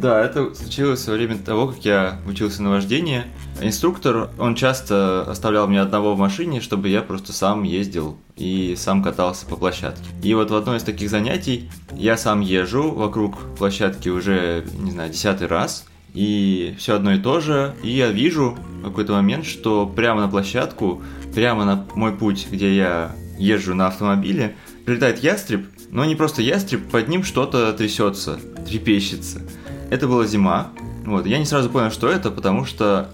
Да, 0.00 0.22
это 0.22 0.54
случилось 0.54 1.06
во 1.06 1.14
время 1.14 1.38
того, 1.38 1.68
как 1.68 1.82
я 1.84 2.20
учился 2.26 2.62
на 2.62 2.68
вождение. 2.68 3.24
Инструктор, 3.62 4.28
он 4.38 4.54
часто 4.54 5.22
оставлял 5.22 5.66
меня 5.68 5.82
одного 5.82 6.14
в 6.14 6.18
машине, 6.18 6.60
чтобы 6.60 6.90
я 6.90 7.00
просто 7.00 7.32
сам 7.32 7.62
ездил 7.62 8.18
и 8.36 8.74
сам 8.76 9.02
катался 9.02 9.46
по 9.46 9.56
площадке. 9.56 10.04
И 10.22 10.34
вот 10.34 10.50
в 10.50 10.54
одно 10.54 10.76
из 10.76 10.82
таких 10.82 11.08
занятий 11.08 11.70
я 11.92 12.18
сам 12.18 12.40
езжу 12.40 12.90
вокруг 12.90 13.38
площадки 13.56 14.10
уже, 14.10 14.66
не 14.78 14.90
знаю, 14.90 15.10
десятый 15.10 15.46
раз, 15.46 15.86
и 16.12 16.74
все 16.78 16.96
одно 16.96 17.14
и 17.14 17.18
то 17.18 17.40
же, 17.40 17.74
и 17.82 17.88
я 17.88 18.10
вижу 18.10 18.58
в 18.82 18.84
какой-то 18.84 19.14
момент, 19.14 19.46
что 19.46 19.86
прямо 19.86 20.20
на 20.20 20.28
площадку, 20.28 21.02
прямо 21.34 21.64
на 21.64 21.86
мой 21.94 22.12
путь, 22.12 22.48
где 22.50 22.76
я 22.76 23.16
езжу 23.38 23.74
на 23.74 23.86
автомобиле, 23.86 24.56
прилетает 24.84 25.20
ястреб, 25.20 25.66
но 25.90 26.04
не 26.04 26.16
просто 26.16 26.42
ястреб, 26.42 26.86
под 26.90 27.08
ним 27.08 27.24
что-то 27.24 27.72
трясется, 27.72 28.38
трепещется. 28.68 29.40
Это 29.90 30.08
была 30.08 30.26
зима. 30.26 30.68
Вот. 31.04 31.26
Я 31.26 31.38
не 31.38 31.44
сразу 31.44 31.70
понял, 31.70 31.90
что 31.90 32.08
это, 32.08 32.30
потому 32.30 32.64
что 32.64 33.10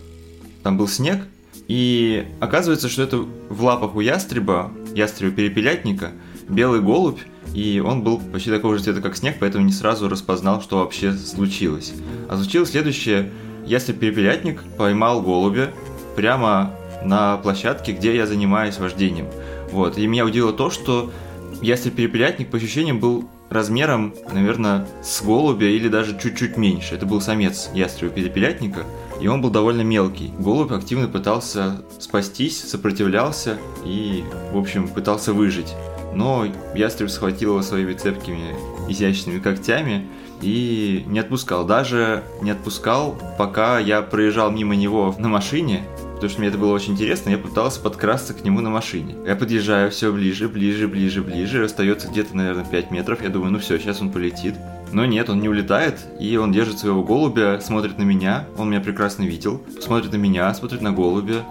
там 0.62 0.78
был 0.78 0.88
снег, 0.88 1.22
и 1.68 2.26
оказывается, 2.40 2.88
что 2.88 3.02
это 3.02 3.18
в 3.18 3.62
лапах 3.62 3.94
у 3.94 4.00
ястреба, 4.00 4.70
ястреба-перепелятника, 4.94 6.12
белый 6.48 6.80
голубь, 6.80 7.20
и 7.54 7.82
он 7.84 8.02
был 8.02 8.18
почти 8.18 8.50
такого 8.50 8.76
же 8.76 8.84
цвета, 8.84 9.00
как 9.00 9.16
снег, 9.16 9.36
поэтому 9.40 9.64
не 9.64 9.72
сразу 9.72 10.08
распознал, 10.08 10.62
что 10.62 10.78
вообще 10.78 11.12
случилось. 11.12 11.92
А 12.28 12.36
случилось 12.36 12.70
следующее. 12.70 13.30
Ястреб-перепелятник 13.66 14.62
поймал 14.76 15.22
голубя 15.22 15.70
прямо 16.16 16.74
на 17.04 17.36
площадке, 17.36 17.92
где 17.92 18.14
я 18.16 18.26
занимаюсь 18.26 18.78
вождением. 18.78 19.26
Вот. 19.70 19.98
И 19.98 20.06
меня 20.06 20.24
удивило 20.24 20.52
то, 20.52 20.70
что 20.70 21.12
ястреб-перепелятник 21.60 22.50
по 22.50 22.56
ощущениям 22.56 22.98
был 22.98 23.28
размером, 23.52 24.14
наверное, 24.32 24.86
с 25.02 25.22
голубя 25.22 25.68
или 25.68 25.88
даже 25.88 26.18
чуть-чуть 26.18 26.56
меньше. 26.56 26.94
Это 26.94 27.06
был 27.06 27.20
самец 27.20 27.70
ястреба-перепелятника, 27.74 28.84
и 29.20 29.28
он 29.28 29.40
был 29.40 29.50
довольно 29.50 29.82
мелкий. 29.82 30.32
Голубь 30.38 30.72
активно 30.72 31.08
пытался 31.08 31.82
спастись, 31.98 32.62
сопротивлялся 32.62 33.58
и, 33.84 34.24
в 34.52 34.58
общем, 34.58 34.88
пытался 34.88 35.32
выжить. 35.32 35.74
Но 36.14 36.46
ястреб 36.74 37.10
схватил 37.10 37.50
его 37.50 37.62
своими 37.62 37.94
цепкими 37.94 38.54
изящными 38.88 39.38
когтями 39.38 40.08
и 40.42 41.04
не 41.06 41.20
отпускал. 41.20 41.64
Даже 41.64 42.24
не 42.42 42.50
отпускал, 42.50 43.16
пока 43.38 43.78
я 43.78 44.02
проезжал 44.02 44.50
мимо 44.50 44.74
него 44.74 45.14
на 45.18 45.28
машине, 45.28 45.84
потому 46.22 46.30
что 46.30 46.40
мне 46.40 46.50
это 46.50 46.58
было 46.58 46.72
очень 46.72 46.92
интересно, 46.92 47.30
я 47.30 47.38
пытался 47.38 47.80
подкрасться 47.80 48.32
к 48.32 48.44
нему 48.44 48.60
на 48.60 48.70
машине. 48.70 49.16
Я 49.26 49.34
подъезжаю 49.34 49.90
все 49.90 50.12
ближе, 50.12 50.48
ближе, 50.48 50.86
ближе, 50.86 51.20
ближе, 51.20 51.64
остается 51.64 52.06
где-то, 52.06 52.36
наверное, 52.36 52.64
5 52.64 52.92
метров, 52.92 53.22
я 53.24 53.28
думаю, 53.28 53.50
ну 53.50 53.58
все, 53.58 53.76
сейчас 53.76 54.00
он 54.00 54.12
полетит. 54.12 54.54
Но 54.92 55.04
нет, 55.04 55.28
он 55.30 55.40
не 55.40 55.48
улетает, 55.48 55.98
и 56.20 56.36
он 56.36 56.52
держит 56.52 56.78
своего 56.78 57.02
голубя, 57.02 57.60
смотрит 57.60 57.98
на 57.98 58.04
меня, 58.04 58.46
он 58.56 58.70
меня 58.70 58.80
прекрасно 58.80 59.24
видел, 59.24 59.62
смотрит 59.80 60.12
на 60.12 60.16
меня, 60.16 60.54
смотрит 60.54 60.80
на 60.80 60.92
голубя, 60.92 61.42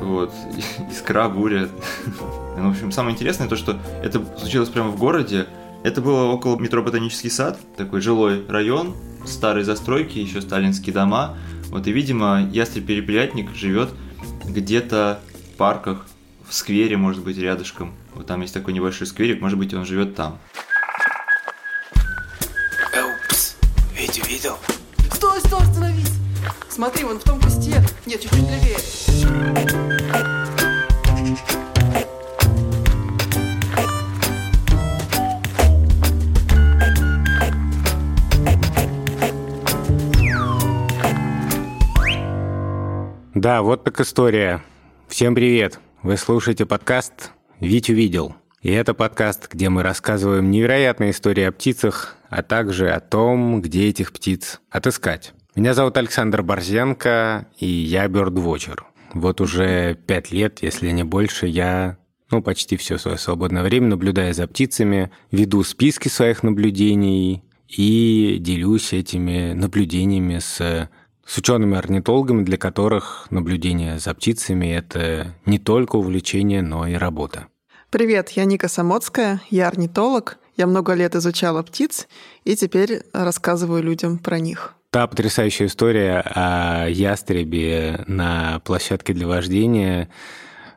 вот, 0.00 0.32
искра, 0.90 1.28
буря. 1.28 1.68
Ну, 2.58 2.68
в 2.68 2.72
общем, 2.72 2.90
самое 2.90 3.14
интересное 3.14 3.48
то, 3.48 3.54
что 3.54 3.78
это 4.02 4.20
случилось 4.36 4.68
прямо 4.70 4.90
в 4.90 4.98
городе, 4.98 5.46
это 5.84 6.02
было 6.02 6.24
около 6.24 6.58
метро 6.58 6.82
Ботанический 6.82 7.30
сад, 7.30 7.58
такой 7.76 8.00
жилой 8.00 8.44
район, 8.48 8.96
старые 9.24 9.64
застройки, 9.64 10.18
еще 10.18 10.42
сталинские 10.42 10.92
дома, 10.92 11.38
вот 11.70 11.86
и, 11.86 11.92
видимо, 11.92 12.48
ястреб-перепелятник 12.52 13.54
живет 13.54 13.90
где-то 14.44 15.20
в 15.32 15.56
парках, 15.56 16.06
в 16.48 16.52
сквере, 16.52 16.96
может 16.96 17.22
быть, 17.22 17.38
рядышком. 17.38 17.94
Вот 18.14 18.26
там 18.26 18.40
есть 18.40 18.52
такой 18.52 18.72
небольшой 18.72 19.06
скверик, 19.06 19.40
может 19.40 19.56
быть, 19.56 19.72
он 19.72 19.84
живет 19.84 20.16
там. 20.16 20.38
Упс, 22.92 23.56
Витю 23.96 24.26
видел? 24.26 24.58
Стой, 25.12 25.38
стой, 25.40 25.60
остановись! 25.62 26.12
Смотри, 26.68 27.04
вон 27.04 27.20
в 27.20 27.22
том 27.22 27.40
кусте. 27.40 27.82
Нет, 28.04 28.20
чуть-чуть 28.20 28.40
левее. 28.40 28.78
Да, 43.34 43.62
вот 43.62 43.84
так 43.84 44.00
история. 44.00 44.60
Всем 45.06 45.36
привет. 45.36 45.78
Вы 46.02 46.16
слушаете 46.16 46.66
подкаст 46.66 47.30
«Витю 47.60 47.94
видел». 47.94 48.34
И 48.60 48.72
это 48.72 48.92
подкаст, 48.92 49.48
где 49.52 49.68
мы 49.68 49.84
рассказываем 49.84 50.50
невероятные 50.50 51.12
истории 51.12 51.44
о 51.44 51.52
птицах, 51.52 52.16
а 52.28 52.42
также 52.42 52.90
о 52.90 52.98
том, 52.98 53.62
где 53.62 53.88
этих 53.88 54.12
птиц 54.12 54.60
отыскать. 54.68 55.32
Меня 55.54 55.74
зовут 55.74 55.96
Александр 55.96 56.42
Борзенко, 56.42 57.46
и 57.56 57.66
я 57.66 58.08
бёрдвотчер. 58.08 58.84
Вот 59.14 59.40
уже 59.40 59.94
пять 59.94 60.32
лет, 60.32 60.60
если 60.62 60.90
не 60.90 61.04
больше, 61.04 61.46
я 61.46 61.98
ну, 62.32 62.42
почти 62.42 62.76
все 62.76 62.98
свое 62.98 63.16
свободное 63.16 63.62
время 63.62 63.86
наблюдаю 63.86 64.34
за 64.34 64.48
птицами, 64.48 65.12
веду 65.30 65.62
списки 65.62 66.08
своих 66.08 66.42
наблюдений 66.42 67.44
и 67.68 68.38
делюсь 68.40 68.92
этими 68.92 69.52
наблюдениями 69.52 70.40
с 70.40 70.90
с 71.24 71.38
учеными-орнитологами, 71.38 72.42
для 72.42 72.56
которых 72.56 73.26
наблюдение 73.30 73.98
за 73.98 74.14
птицами– 74.14 74.66
это 74.74 75.34
не 75.46 75.58
только 75.58 75.96
увлечение, 75.96 76.62
но 76.62 76.86
и 76.86 76.94
работа. 76.94 77.46
Привет, 77.90 78.30
я 78.30 78.44
Ника 78.44 78.68
Самоцкая, 78.68 79.40
я 79.50 79.66
орнитолог, 79.68 80.38
я 80.56 80.66
много 80.66 80.94
лет 80.94 81.16
изучала 81.16 81.62
птиц 81.62 82.06
и 82.44 82.54
теперь 82.54 83.02
рассказываю 83.12 83.82
людям 83.82 84.18
про 84.18 84.38
них. 84.38 84.74
Та 84.90 85.06
потрясающая 85.06 85.66
история 85.66 86.20
о 86.20 86.88
ястребе 86.88 88.04
на 88.06 88.60
площадке 88.64 89.12
для 89.12 89.26
вождения, 89.26 90.08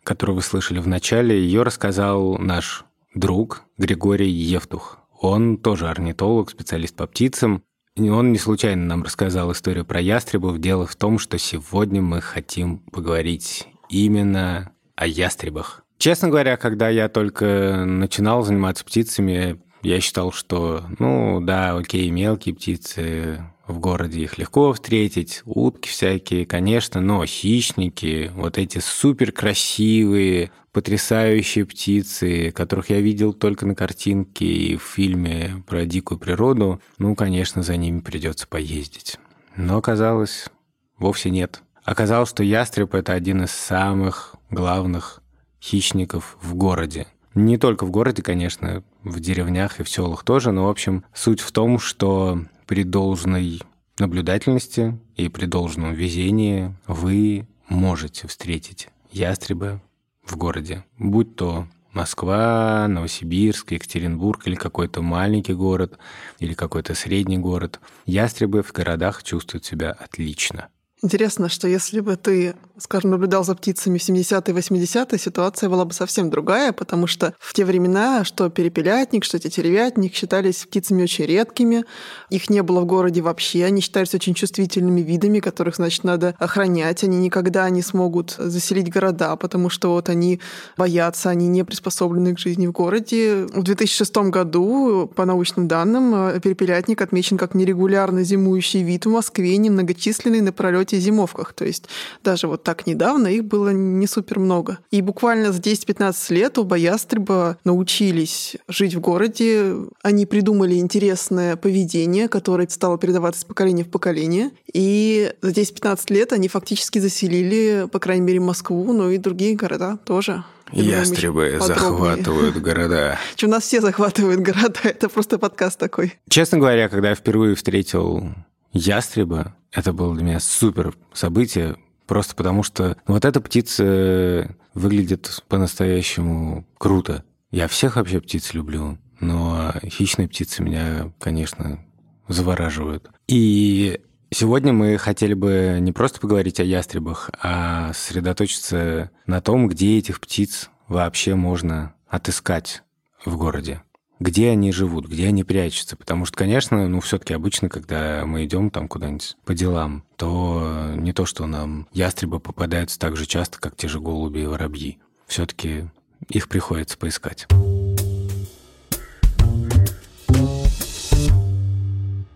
которую 0.03 0.37
вы 0.37 0.41
слышали 0.41 0.79
в 0.79 0.87
начале, 0.87 1.39
ее 1.39 1.63
рассказал 1.63 2.37
наш 2.37 2.85
друг 3.15 3.63
Григорий 3.77 4.29
Евтух. 4.29 4.99
Он 5.19 5.57
тоже 5.57 5.87
орнитолог, 5.87 6.49
специалист 6.49 6.95
по 6.95 7.07
птицам. 7.07 7.63
Он 7.95 8.31
не 8.31 8.39
случайно 8.39 8.85
нам 8.85 9.03
рассказал 9.03 9.51
историю 9.51 9.85
про 9.85 10.01
ястребов. 10.01 10.59
Дело 10.59 10.87
в 10.87 10.95
том, 10.95 11.19
что 11.19 11.37
сегодня 11.37 12.01
мы 12.01 12.21
хотим 12.21 12.79
поговорить 12.79 13.67
именно 13.87 14.71
о 14.95 15.05
ястребах. 15.05 15.83
Честно 15.99 16.29
говоря, 16.29 16.57
когда 16.57 16.89
я 16.89 17.07
только 17.07 17.83
начинал 17.85 18.43
заниматься 18.43 18.83
птицами, 18.83 19.61
я 19.83 19.99
считал, 19.99 20.31
что, 20.31 20.83
ну 20.97 21.39
да, 21.39 21.77
окей, 21.77 22.09
мелкие 22.09 22.55
птицы, 22.55 23.43
в 23.67 23.79
городе 23.79 24.21
их 24.21 24.37
легко 24.37 24.73
встретить, 24.73 25.41
утки 25.45 25.87
всякие, 25.87 26.45
конечно, 26.45 26.99
но 26.99 27.25
хищники, 27.25 28.31
вот 28.35 28.57
эти 28.57 28.79
супер 28.79 29.31
красивые, 29.31 30.51
потрясающие 30.73 31.65
птицы, 31.65 32.51
которых 32.51 32.89
я 32.89 32.99
видел 32.99 33.31
только 33.31 33.65
на 33.65 33.75
картинке 33.75 34.45
и 34.45 34.75
в 34.75 34.81
фильме 34.83 35.63
про 35.67 35.85
дикую 35.85 36.19
природу, 36.19 36.81
ну, 36.97 37.15
конечно, 37.15 37.63
за 37.63 37.77
ними 37.77 37.99
придется 37.99 38.47
поездить. 38.47 39.17
Но 39.55 39.77
оказалось, 39.77 40.49
вовсе 40.97 41.29
нет. 41.29 41.61
Оказалось, 41.83 42.29
что 42.29 42.43
ястреб– 42.43 42.93
это 42.95 43.13
один 43.13 43.43
из 43.43 43.51
самых 43.51 44.35
главных 44.49 45.21
хищников 45.61 46.37
в 46.41 46.55
городе. 46.55 47.07
Не 47.35 47.57
только 47.57 47.85
в 47.85 47.91
городе, 47.91 48.21
конечно, 48.21 48.83
в 49.03 49.19
деревнях 49.19 49.79
и 49.79 49.83
в 49.83 49.89
селах 49.89 50.23
тоже, 50.23 50.51
но, 50.51 50.65
в 50.65 50.69
общем, 50.69 51.03
суть 51.13 51.39
в 51.39 51.51
том, 51.51 51.79
что 51.79 52.41
при 52.65 52.83
должной 52.83 53.61
наблюдательности 53.99 54.99
и 55.15 55.29
при 55.29 55.45
должном 55.45 55.93
везении 55.93 56.75
вы 56.87 57.47
можете 57.69 58.27
встретить 58.27 58.89
ястреба 59.11 59.81
в 60.23 60.35
городе, 60.37 60.83
будь 60.97 61.35
то 61.35 61.67
Москва, 61.91 62.87
Новосибирск, 62.87 63.71
Екатеринбург 63.71 64.47
или 64.47 64.55
какой-то 64.55 65.01
маленький 65.01 65.53
город 65.53 65.99
или 66.39 66.53
какой-то 66.53 66.95
средний 66.95 67.37
город. 67.37 67.79
Ястребы 68.05 68.63
в 68.63 68.71
городах 68.71 69.23
чувствуют 69.23 69.65
себя 69.65 69.91
отлично. 69.91 70.69
Интересно, 71.03 71.49
что 71.49 71.67
если 71.67 71.99
бы 71.99 72.15
ты, 72.15 72.55
скажем, 72.77 73.11
наблюдал 73.11 73.43
за 73.43 73.55
птицами 73.55 73.97
в 73.97 74.01
70-е, 74.01 74.55
80-е, 74.55 75.19
ситуация 75.19 75.69
была 75.69 75.85
бы 75.85 75.93
совсем 75.93 76.29
другая, 76.29 76.71
потому 76.71 77.05
что 77.05 77.33
в 77.39 77.53
те 77.53 77.65
времена 77.65 78.23
что 78.23 78.49
перепелятник, 78.49 79.23
что 79.23 79.37
тетеревятник 79.37 80.15
считались 80.15 80.65
птицами 80.65 81.03
очень 81.03 81.25
редкими, 81.25 81.85
их 82.29 82.49
не 82.49 82.63
было 82.63 82.81
в 82.81 82.85
городе 82.85 83.21
вообще, 83.21 83.65
они 83.65 83.81
считались 83.81 84.15
очень 84.15 84.33
чувствительными 84.33 85.01
видами, 85.01 85.39
которых, 85.39 85.75
значит, 85.75 86.03
надо 86.03 86.35
охранять, 86.39 87.03
они 87.03 87.17
никогда 87.17 87.69
не 87.69 87.81
смогут 87.81 88.35
заселить 88.37 88.91
города, 88.91 89.35
потому 89.35 89.69
что 89.69 89.89
вот 89.89 90.09
они 90.09 90.39
боятся, 90.75 91.29
они 91.29 91.47
не 91.47 91.63
приспособлены 91.63 92.33
к 92.33 92.39
жизни 92.39 92.65
в 92.65 92.71
городе. 92.71 93.45
В 93.53 93.61
2006 93.61 94.15
году, 94.29 95.11
по 95.15 95.25
научным 95.25 95.67
данным, 95.67 96.41
перепелятник 96.41 97.01
отмечен 97.01 97.37
как 97.37 97.53
нерегулярно 97.53 98.23
зимующий 98.23 98.81
вид 98.81 99.05
в 99.05 99.09
Москве, 99.09 99.57
немногочисленный 99.57 100.41
на 100.41 100.51
пролете 100.51 100.97
зимовках. 100.97 101.53
То 101.53 101.65
есть 101.65 101.87
даже 102.23 102.47
вот 102.47 102.62
вот 102.63 102.77
так 102.77 102.87
недавно 102.87 103.27
их 103.27 103.43
было 103.43 103.69
не 103.69 104.07
супер 104.07 104.39
много. 104.39 104.79
И 104.89 105.01
буквально 105.01 105.51
за 105.51 105.59
10-15 105.59 106.33
лет 106.33 106.57
оба 106.57 106.75
ястреба 106.75 107.57
научились 107.65 108.55
жить 108.69 108.95
в 108.95 109.01
городе. 109.01 109.75
Они 110.01 110.25
придумали 110.25 110.75
интересное 110.75 111.57
поведение, 111.57 112.29
которое 112.29 112.67
стало 112.69 112.97
передаваться 112.97 113.41
с 113.41 113.43
поколения 113.43 113.83
в 113.83 113.89
поколение. 113.89 114.51
И 114.73 115.33
за 115.41 115.51
10-15 115.51 116.13
лет 116.13 116.33
они 116.33 116.47
фактически 116.47 116.99
заселили, 116.99 117.87
по 117.91 117.99
крайней 117.99 118.25
мере, 118.25 118.39
Москву, 118.39 118.93
но 118.93 119.11
и 119.11 119.17
другие 119.17 119.55
города 119.55 119.97
тоже. 120.05 120.43
Ястребы 120.71 121.59
захватывают 121.59 122.57
города. 122.57 123.19
Чем 123.35 123.51
нас 123.51 123.63
все 123.63 123.81
захватывают 123.81 124.39
города, 124.39 124.79
это 124.83 125.09
просто 125.09 125.37
подкаст 125.37 125.77
такой. 125.77 126.13
Честно 126.29 126.57
говоря, 126.57 126.87
когда 126.87 127.09
я 127.09 127.15
впервые 127.15 127.55
встретил 127.55 128.29
ястреба, 128.71 129.55
это 129.71 129.91
было 129.91 130.15
для 130.15 130.23
меня 130.23 130.39
супер 130.39 130.95
событие, 131.13 131.75
просто 132.07 132.35
потому 132.35 132.63
что 132.63 132.97
вот 133.07 133.25
эта 133.25 133.41
птица 133.41 134.55
выглядит 134.73 135.43
по-настоящему 135.47 136.65
круто. 136.77 137.23
Я 137.51 137.67
всех 137.67 137.95
вообще 137.95 138.19
птиц 138.19 138.53
люблю, 138.53 138.97
но 139.19 139.73
хищные 139.85 140.27
птицы 140.27 140.63
меня, 140.63 141.11
конечно, 141.19 141.79
завораживают. 142.27 143.09
И 143.27 143.99
Сегодня 144.35 144.73
мы 144.73 144.97
хотели 144.97 145.35
бы 145.35 145.77
не 145.79 145.91
просто 145.91 146.19
поговорить 146.19 146.59
о 146.59 146.63
ястребах, 146.63 147.29
а 147.39 147.93
сосредоточиться 147.93 149.11
на 149.27 149.41
том, 149.41 149.67
где 149.67 149.99
этих 149.99 150.19
птиц 150.19 150.71
вообще 150.87 151.35
можно 151.35 151.93
отыскать 152.07 152.81
в 153.23 153.37
городе. 153.37 153.83
Где 154.19 154.49
они 154.49 154.71
живут, 154.71 155.07
где 155.07 155.27
они 155.27 155.43
прячутся. 155.43 155.95
Потому 155.95 156.25
что, 156.25 156.37
конечно, 156.37 156.87
ну, 156.87 156.99
все-таки 157.01 157.33
обычно, 157.33 157.69
когда 157.69 158.23
мы 158.25 158.45
идем 158.45 158.69
там 158.69 158.87
куда-нибудь 158.87 159.37
по 159.45 159.53
делам, 159.53 160.03
то 160.15 160.91
не 160.95 161.13
то, 161.13 161.25
что 161.25 161.45
нам 161.45 161.87
ястребы 161.91 162.39
попадаются 162.39 162.99
так 162.99 163.15
же 163.15 163.25
часто, 163.25 163.59
как 163.59 163.75
те 163.75 163.87
же 163.87 163.99
голуби 163.99 164.39
и 164.39 164.45
воробьи. 164.45 164.99
Все-таки 165.27 165.85
их 166.29 166.47
приходится 166.47 166.97
поискать. 166.97 167.47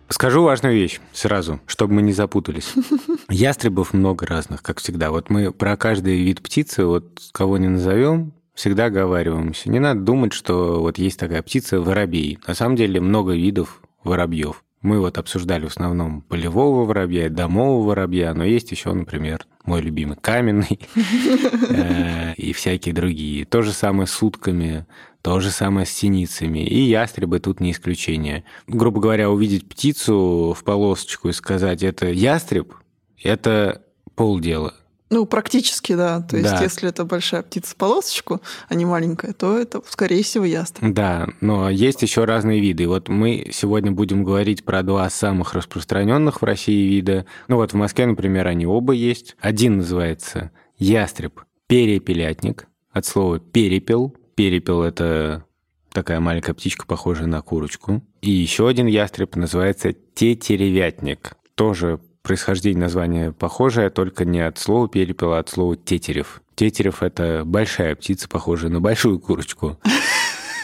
Скажу 0.09 0.41
важную 0.41 0.73
вещь 0.73 1.01
сразу, 1.11 1.59
чтобы 1.67 1.95
мы 1.95 2.01
не 2.01 2.13
запутались. 2.13 2.73
Ястребов 3.29 3.93
много 3.93 4.25
разных, 4.25 4.63
как 4.63 4.79
всегда. 4.79 5.11
Вот 5.11 5.29
мы 5.29 5.51
про 5.51 5.75
каждый 5.75 6.23
вид 6.23 6.41
птицы, 6.41 6.85
вот 6.85 7.21
кого 7.33 7.57
не 7.57 7.67
назовем, 7.67 8.31
всегда 8.57 8.85
оговариваемся. 8.85 9.69
Не 9.69 9.79
надо 9.79 10.01
думать, 10.01 10.33
что 10.33 10.81
вот 10.81 10.97
есть 10.97 11.19
такая 11.19 11.43
птица 11.43 11.79
воробей. 11.79 12.39
На 12.47 12.55
самом 12.55 12.75
деле 12.75 12.99
много 12.99 13.33
видов 13.33 13.81
воробьев. 14.03 14.63
Мы 14.81 14.99
вот 14.99 15.17
обсуждали 15.19 15.65
в 15.65 15.69
основном 15.69 16.21
полевого 16.21 16.85
воробья, 16.85 17.29
домового 17.29 17.87
воробья, 17.87 18.33
но 18.33 18.43
есть 18.43 18.71
еще, 18.71 18.93
например, 18.93 19.45
мой 19.63 19.81
любимый 19.81 20.17
каменный 20.17 20.79
э, 21.69 22.33
и 22.35 22.51
всякие 22.53 22.95
другие. 22.95 23.45
То 23.45 23.61
же 23.61 23.73
самое 23.73 24.07
с 24.07 24.21
утками, 24.23 24.87
то 25.21 25.39
же 25.39 25.51
самое 25.51 25.85
с 25.85 25.91
синицами. 25.91 26.59
И 26.59 26.79
ястребы 26.81 27.39
тут 27.39 27.59
не 27.59 27.71
исключение. 27.71 28.43
Грубо 28.65 28.99
говоря, 28.99 29.29
увидеть 29.29 29.69
птицу 29.69 30.55
в 30.57 30.63
полосочку 30.63 31.29
и 31.29 31.33
сказать, 31.33 31.83
это 31.83 32.07
ястреб, 32.07 32.73
это 33.21 33.83
полдела. 34.15 34.73
Ну, 35.09 35.25
практически, 35.25 35.95
да. 35.95 36.21
То 36.21 36.37
есть, 36.37 36.49
да. 36.49 36.61
если 36.61 36.89
это 36.89 37.05
большая 37.05 37.41
птица 37.41 37.75
полосочку, 37.77 38.41
а 38.67 38.75
не 38.75 38.85
маленькая, 38.85 39.33
то 39.33 39.57
это, 39.57 39.81
скорее 39.87 40.23
всего, 40.23 40.43
ястреб. 40.43 40.93
Да, 40.93 41.27
но 41.39 41.69
есть 41.69 42.01
еще 42.01 42.25
разные 42.25 42.59
виды. 42.59 42.87
Вот 42.87 43.07
мы 43.07 43.49
сегодня 43.53 43.91
будем 43.91 44.23
говорить 44.23 44.65
про 44.65 44.83
два 44.83 45.09
самых 45.09 45.53
распространенных 45.53 46.41
в 46.41 46.45
России 46.45 46.89
вида. 46.89 47.25
Ну 47.47 47.55
вот 47.55 47.71
в 47.71 47.75
Москве, 47.75 48.05
например, 48.05 48.47
они 48.47 48.65
оба 48.65 48.93
есть. 48.93 49.35
Один 49.39 49.77
называется 49.77 50.51
ястреб 50.77 51.41
перепелятник, 51.67 52.67
от 52.91 53.05
слова 53.05 53.39
перепел. 53.39 54.15
Перепел– 54.35 54.81
это 54.83 55.45
такая 55.91 56.19
маленькая 56.19 56.53
птичка, 56.53 56.85
похожая 56.85 57.27
на 57.27 57.41
курочку. 57.41 58.03
И 58.21 58.29
еще 58.29 58.67
один 58.67 58.87
ястреб 58.87 59.35
называется 59.35 59.93
тетеревятник. 59.93 61.33
Тоже 61.55 61.99
происхождение 62.27 62.81
названия 62.81 63.31
похожее, 63.31 63.89
только 63.89 64.25
не 64.25 64.41
от 64.41 64.57
слова 64.57 64.89
перепел, 64.89 65.31
а 65.31 65.39
от 65.39 65.47
слова 65.47 65.77
тетерев. 65.77 66.41
Тетерев– 66.55 66.97
это 67.01 67.43
большая 67.45 67.95
птица, 67.95 68.27
похожая 68.27 68.69
на 68.69 68.81
большую 68.81 69.19
курочку. 69.19 69.79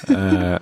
Э, 0.10 0.60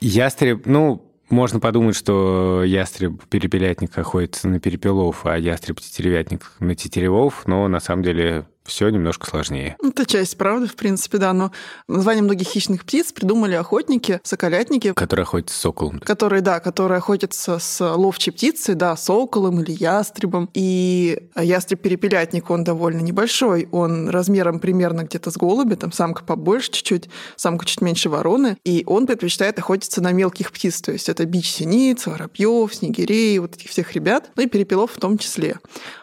ястреб, 0.00 0.64
ну, 0.64 1.06
можно 1.28 1.60
подумать, 1.60 1.94
что 1.94 2.64
ястреб-перепелятник 2.64 3.98
охотится 3.98 4.48
на 4.48 4.58
перепелов, 4.58 5.26
а 5.26 5.36
ястреб-тетеревятник 5.36 6.52
на 6.60 6.74
тетеревов, 6.74 7.42
но 7.46 7.68
на 7.68 7.78
самом 7.78 8.02
деле 8.02 8.46
все 8.70 8.88
немножко 8.88 9.26
сложнее. 9.26 9.76
Это 9.82 10.06
часть 10.06 10.38
правды, 10.38 10.68
в 10.68 10.76
принципе, 10.76 11.18
да. 11.18 11.32
Но 11.32 11.50
название 11.88 12.22
многих 12.22 12.46
хищных 12.46 12.84
птиц 12.84 13.12
придумали 13.12 13.54
охотники, 13.54 14.20
соколятники. 14.22 14.92
Которые 14.92 15.24
охотятся 15.24 15.56
с 15.56 15.60
соколом. 15.60 15.98
Которые, 15.98 16.40
да, 16.40 16.60
которые 16.60 16.98
охотятся 16.98 17.58
с 17.58 17.84
ловчей 17.96 18.32
птицей, 18.32 18.76
да, 18.76 18.96
соколом 18.96 19.60
или 19.60 19.72
ястребом. 19.72 20.48
И 20.54 21.18
ястреб-перепелятник, 21.36 22.48
он 22.48 22.62
довольно 22.62 23.00
небольшой. 23.00 23.68
Он 23.72 24.08
размером 24.08 24.60
примерно 24.60 25.02
где-то 25.02 25.32
с 25.32 25.36
голуби, 25.36 25.74
там 25.74 25.90
самка 25.90 26.22
побольше 26.22 26.70
чуть-чуть, 26.70 27.08
самка 27.34 27.66
чуть 27.66 27.80
меньше 27.80 28.08
вороны. 28.08 28.56
И 28.64 28.84
он 28.86 29.08
предпочитает 29.08 29.58
охотиться 29.58 30.00
на 30.00 30.12
мелких 30.12 30.52
птиц. 30.52 30.80
То 30.80 30.92
есть 30.92 31.08
это 31.08 31.26
бич 31.26 31.50
синиц, 31.50 32.06
воробьев, 32.06 32.72
снегирей, 32.72 33.40
вот 33.40 33.56
этих 33.56 33.70
всех 33.70 33.92
ребят, 33.94 34.30
ну 34.36 34.44
и 34.44 34.46
перепелов 34.46 34.92
в 34.92 35.00
том 35.00 35.18
числе. 35.18 35.58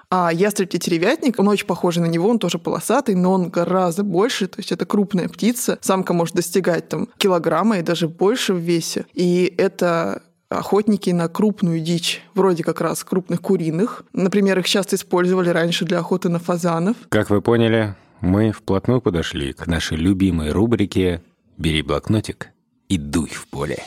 А 0.09 0.31
ястреб-тетеревятник, 0.31 1.37
он 1.37 1.49
очень 1.49 1.67
похожий 1.67 2.01
на 2.01 2.07
него, 2.07 2.29
он 2.29 2.39
тоже 2.39 2.59
полосатый, 2.59 3.15
но 3.15 3.33
он 3.33 3.49
гораздо 3.49 4.03
больше, 4.03 4.47
то 4.47 4.59
есть 4.59 4.71
это 4.71 4.85
крупная 4.85 5.27
птица. 5.27 5.77
Самка 5.81 6.13
может 6.13 6.35
достигать 6.35 6.87
там 6.87 7.09
килограмма 7.17 7.79
и 7.79 7.81
даже 7.81 8.07
больше 8.07 8.53
в 8.53 8.57
весе. 8.57 9.05
И 9.13 9.53
это 9.57 10.21
охотники 10.49 11.09
на 11.09 11.27
крупную 11.27 11.81
дичь, 11.81 12.21
вроде 12.33 12.63
как 12.63 12.79
раз 12.79 13.03
крупных 13.03 13.41
куриных. 13.41 14.05
Например, 14.13 14.57
их 14.59 14.67
часто 14.67 14.95
использовали 14.95 15.49
раньше 15.49 15.83
для 15.83 15.99
охоты 15.99 16.29
на 16.29 16.39
фазанов. 16.39 16.95
Как 17.09 17.29
вы 17.29 17.41
поняли, 17.41 17.95
мы 18.21 18.51
вплотную 18.51 19.01
подошли 19.01 19.51
к 19.51 19.67
нашей 19.67 19.97
любимой 19.97 20.51
рубрике 20.51 21.21
«Бери 21.57 21.81
блокнотик 21.81 22.51
и 22.87 22.97
дуй 22.97 23.29
в 23.29 23.47
поле». 23.47 23.83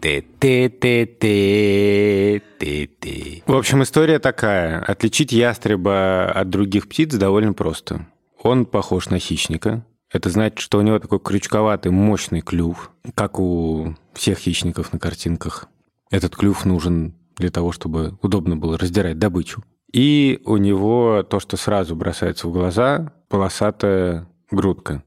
Ты 0.00 0.24
ты 0.38 0.68
ты 0.68 1.06
ты 1.06 2.42
ты 2.58 2.90
ты 3.00 3.42
В 3.46 3.54
общем, 3.54 3.82
история 3.82 4.18
такая. 4.18 4.80
Отличить 4.80 5.32
ястреба 5.32 6.30
от 6.30 6.50
других 6.50 6.88
птиц 6.88 7.14
довольно 7.14 7.52
просто. 7.52 8.06
Он 8.42 8.66
похож 8.66 9.08
на 9.08 9.18
хищника. 9.18 9.84
Это 10.10 10.30
значит, 10.30 10.60
что 10.60 10.78
у 10.78 10.82
него 10.82 10.98
такой 10.98 11.20
крючковатый, 11.20 11.92
мощный 11.92 12.40
клюв, 12.40 12.90
как 13.14 13.38
у 13.38 13.94
всех 14.14 14.38
хищников 14.38 14.92
на 14.92 14.98
картинках. 14.98 15.66
Этот 16.10 16.34
клюв 16.34 16.64
нужен 16.64 17.14
для 17.36 17.50
того, 17.50 17.72
чтобы 17.72 18.18
удобно 18.22 18.56
было 18.56 18.78
раздирать 18.78 19.18
добычу. 19.18 19.62
И 19.92 20.40
у 20.44 20.56
него 20.56 21.22
то, 21.28 21.40
что 21.40 21.56
сразу 21.56 21.94
бросается 21.94 22.48
в 22.48 22.52
глаза, 22.52 23.12
полосатая 23.28 24.28
грудка. 24.50 25.02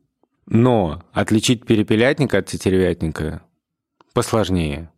Но 0.45 1.03
отличить 1.13 1.65
перепелятника 1.65 2.39
от 2.39 2.47
тетеревятника 2.47 3.43
посложнее. 4.13 4.89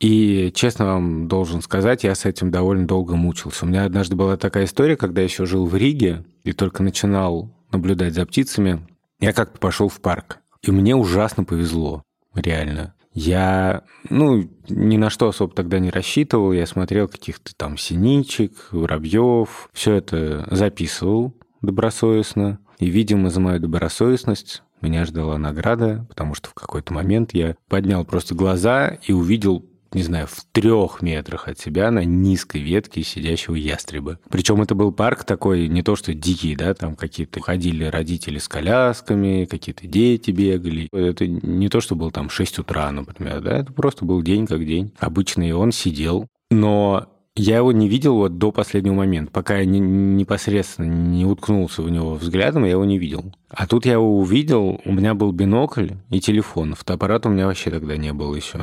И, 0.00 0.50
честно 0.54 0.86
вам 0.86 1.28
должен 1.28 1.60
сказать, 1.60 2.04
я 2.04 2.14
с 2.14 2.24
этим 2.24 2.50
довольно 2.50 2.86
долго 2.86 3.16
мучился. 3.16 3.64
У 3.64 3.68
меня 3.68 3.84
однажды 3.84 4.16
была 4.16 4.38
такая 4.38 4.64
история, 4.64 4.96
когда 4.96 5.20
я 5.20 5.26
еще 5.26 5.44
жил 5.44 5.66
в 5.66 5.76
Риге 5.76 6.24
и 6.42 6.52
только 6.52 6.82
начинал 6.82 7.50
наблюдать 7.70 8.14
за 8.14 8.24
птицами. 8.24 8.86
Я 9.20 9.34
как-то 9.34 9.58
пошел 9.58 9.88
в 9.88 10.00
парк. 10.00 10.38
И 10.62 10.70
мне 10.70 10.96
ужасно 10.96 11.44
повезло, 11.44 12.02
реально. 12.34 12.94
Я, 13.12 13.82
ну, 14.08 14.48
ни 14.68 14.96
на 14.96 15.10
что 15.10 15.28
особо 15.28 15.52
тогда 15.54 15.78
не 15.78 15.90
рассчитывал. 15.90 16.52
Я 16.52 16.66
смотрел 16.66 17.08
каких-то 17.08 17.54
там 17.54 17.76
синичек, 17.76 18.68
воробьев. 18.70 19.68
Все 19.72 19.94
это 19.94 20.46
записывал 20.50 21.34
добросовестно. 21.60 22.58
И, 22.78 22.86
видимо, 22.86 23.28
за 23.28 23.40
мою 23.40 23.60
добросовестность 23.60 24.62
меня 24.82 25.04
ждала 25.04 25.38
награда, 25.38 26.06
потому 26.08 26.34
что 26.34 26.50
в 26.50 26.54
какой-то 26.54 26.92
момент 26.92 27.34
я 27.34 27.56
поднял 27.68 28.04
просто 28.04 28.34
глаза 28.34 28.98
и 29.06 29.12
увидел 29.12 29.64
не 29.92 30.02
знаю, 30.02 30.26
в 30.28 30.44
трех 30.52 31.02
метрах 31.02 31.48
от 31.48 31.58
себя 31.58 31.90
на 31.90 32.04
низкой 32.04 32.60
ветке 32.60 33.02
сидящего 33.02 33.56
ястреба. 33.56 34.18
Причем 34.28 34.62
это 34.62 34.74
был 34.74 34.92
парк 34.92 35.24
такой, 35.24 35.68
не 35.68 35.82
то 35.82 35.96
что 35.96 36.14
дикий, 36.14 36.54
да, 36.54 36.74
там 36.74 36.94
какие-то 36.94 37.40
ходили 37.40 37.84
родители 37.84 38.38
с 38.38 38.46
колясками, 38.46 39.46
какие-то 39.50 39.86
дети 39.86 40.30
бегали. 40.30 40.88
Это 40.92 41.26
не 41.26 41.68
то, 41.68 41.80
что 41.80 41.96
был 41.96 42.10
там 42.10 42.30
6 42.30 42.60
утра, 42.60 42.90
например, 42.92 43.40
да, 43.40 43.58
это 43.58 43.72
просто 43.72 44.04
был 44.04 44.22
день 44.22 44.46
как 44.46 44.64
день. 44.64 44.92
Обычный 44.98 45.52
он 45.52 45.72
сидел, 45.72 46.28
но 46.50 47.08
Я 47.36 47.58
его 47.58 47.70
не 47.72 47.88
видел 47.88 48.16
вот 48.16 48.38
до 48.38 48.50
последнего 48.50 48.94
момента. 48.94 49.30
Пока 49.30 49.58
я 49.58 49.64
не, 49.64 49.78
непосредственно 49.78 50.86
не 50.86 51.24
уткнулся 51.24 51.82
в 51.82 51.90
него 51.90 52.14
взглядом, 52.14 52.64
я 52.64 52.72
его 52.72 52.84
не 52.84 52.98
видел. 52.98 53.32
А 53.48 53.66
тут 53.66 53.86
я 53.86 53.94
его 53.94 54.18
увидел, 54.18 54.80
у 54.84 54.92
меня 54.92 55.14
был 55.14 55.32
бинокль 55.32 55.92
и 56.10 56.20
телефон. 56.20 56.74
Фотоаппарата 56.74 57.28
у 57.28 57.32
меня 57.32 57.46
вообще 57.46 57.70
тогда 57.70 57.96
не 57.96 58.12
было 58.12 58.34
еще. 58.34 58.58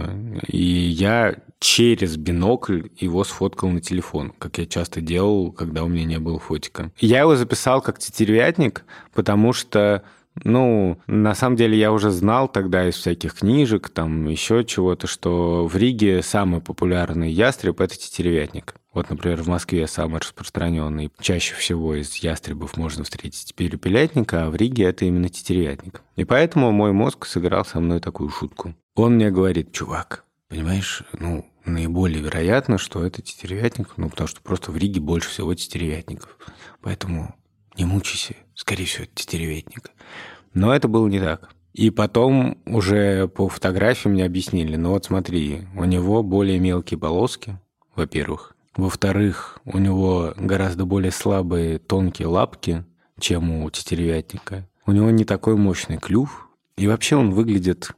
И 0.47 0.61
я 0.61 1.35
через 1.59 2.17
бинокль 2.17 2.83
его 2.97 3.23
сфоткал 3.23 3.69
на 3.69 3.81
телефон, 3.81 4.33
как 4.37 4.57
я 4.57 4.65
часто 4.65 5.01
делал, 5.01 5.51
когда 5.51 5.83
у 5.83 5.87
меня 5.87 6.05
не 6.05 6.19
было 6.19 6.37
фотика. 6.37 6.91
Я 6.99 7.21
его 7.21 7.35
записал 7.35 7.81
как 7.81 7.99
тетеревятник, 7.99 8.83
потому 9.13 9.53
что 9.53 10.03
ну, 10.43 10.99
на 11.07 11.35
самом 11.35 11.55
деле 11.55 11.77
я 11.77 11.91
уже 11.91 12.11
знал 12.11 12.47
тогда 12.47 12.87
из 12.87 12.95
всяких 12.95 13.35
книжек, 13.35 13.89
там 13.89 14.27
еще 14.27 14.63
чего-то, 14.63 15.07
что 15.07 15.67
в 15.67 15.75
Риге 15.75 16.21
самый 16.21 16.61
популярный 16.61 17.31
ястреб– 17.31 17.81
это 17.81 17.97
тетеревятник. 17.97 18.75
Вот, 18.93 19.09
например, 19.09 19.43
в 19.43 19.47
Москве 19.47 19.85
самый 19.85 20.19
распространенный. 20.19 21.11
Чаще 21.19 21.53
всего 21.53 21.93
из 21.95 22.15
ястребов 22.15 22.77
можно 22.77 23.03
встретить 23.03 23.53
перепелятника, 23.53 24.45
а 24.45 24.49
в 24.49 24.55
Риге 24.55 24.85
это 24.85 25.05
именно 25.05 25.29
тетеревятник. 25.29 26.01
И 26.15 26.25
поэтому 26.25 26.71
мой 26.71 26.93
мозг 26.93 27.25
сыграл 27.27 27.63
со 27.63 27.79
мной 27.79 27.99
такую 27.99 28.29
шутку. 28.29 28.73
Он 28.95 29.15
мне 29.15 29.29
говорит, 29.29 29.71
чувак, 29.71 30.23
понимаешь, 30.49 31.03
ну, 31.13 31.45
наиболее 31.63 32.23
вероятно, 32.23 32.79
что 32.79 33.05
это 33.05 33.21
тетеревятник, 33.21 33.89
ну, 33.97 34.09
потому 34.09 34.27
что 34.27 34.41
просто 34.41 34.71
в 34.71 34.77
Риге 34.77 34.99
больше 34.99 35.29
всего 35.29 35.53
тетеревятников. 35.53 36.35
Поэтому 36.81 37.35
не 37.77 37.85
мучайся, 37.85 38.35
скорее 38.57 38.85
всего, 38.85 39.05
это 39.05 39.13
тетеревятник. 39.15 39.91
Но 40.53 40.73
это 40.73 40.87
было 40.87 41.07
не 41.07 41.19
так. 41.19 41.49
И 41.73 41.91
потом 41.91 42.57
уже 42.65 43.27
по 43.27 43.47
фотографии 43.47 44.09
мне 44.09 44.25
объяснили, 44.25 44.75
ну 44.75 44.89
вот 44.89 45.05
смотри, 45.05 45.67
у 45.75 45.85
него 45.85 46.23
более 46.23 46.59
мелкие 46.59 46.99
полоски, 46.99 47.59
во-первых. 47.95 48.55
Во-вторых, 48.75 49.59
у 49.63 49.77
него 49.77 50.33
гораздо 50.37 50.85
более 50.85 51.11
слабые 51.11 51.77
тонкие 51.77 52.27
лапки, 52.27 52.83
чем 53.19 53.63
у 53.63 53.69
тетеревятника. 53.69 54.67
У 54.85 54.91
него 54.91 55.11
не 55.11 55.23
такой 55.23 55.55
мощный 55.55 55.97
клюв. 55.97 56.49
И 56.77 56.87
вообще 56.87 57.15
он 57.15 57.31
выглядит 57.31 57.91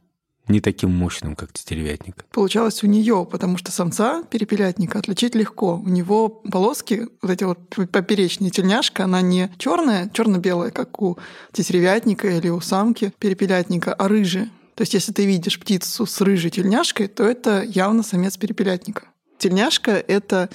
не 0.50 0.60
таким 0.60 0.90
мощным, 0.90 1.34
как 1.36 1.52
тетеревятник. 1.52 2.24
Получалось 2.32 2.82
у 2.82 2.86
нее, 2.86 3.26
потому 3.30 3.56
что 3.56 3.72
самца 3.72 4.22
перепелятника 4.24 4.98
отличить 4.98 5.34
легко. 5.34 5.76
У 5.84 5.88
него 5.88 6.28
полоски, 6.28 7.06
вот 7.22 7.30
эти 7.30 7.44
вот 7.44 7.58
поперечные 7.90 8.50
тельняшка, 8.50 9.04
она 9.04 9.22
не 9.22 9.50
черная, 9.58 10.10
черно-белая, 10.12 10.70
как 10.70 11.00
у 11.00 11.18
тетеревятника 11.52 12.28
или 12.28 12.48
у 12.48 12.60
самки 12.60 13.12
перепелятника, 13.18 13.94
а 13.94 14.08
рыжая. 14.08 14.50
То 14.74 14.82
есть, 14.82 14.94
если 14.94 15.12
ты 15.12 15.26
видишь 15.26 15.58
птицу 15.58 16.06
с 16.06 16.20
рыжей 16.20 16.50
тельняшкой, 16.50 17.08
то 17.08 17.24
это 17.24 17.62
явно 17.62 18.02
самец 18.02 18.36
перепелятника. 18.36 19.04
Тельняшка— 19.38 19.92
это 20.08 20.50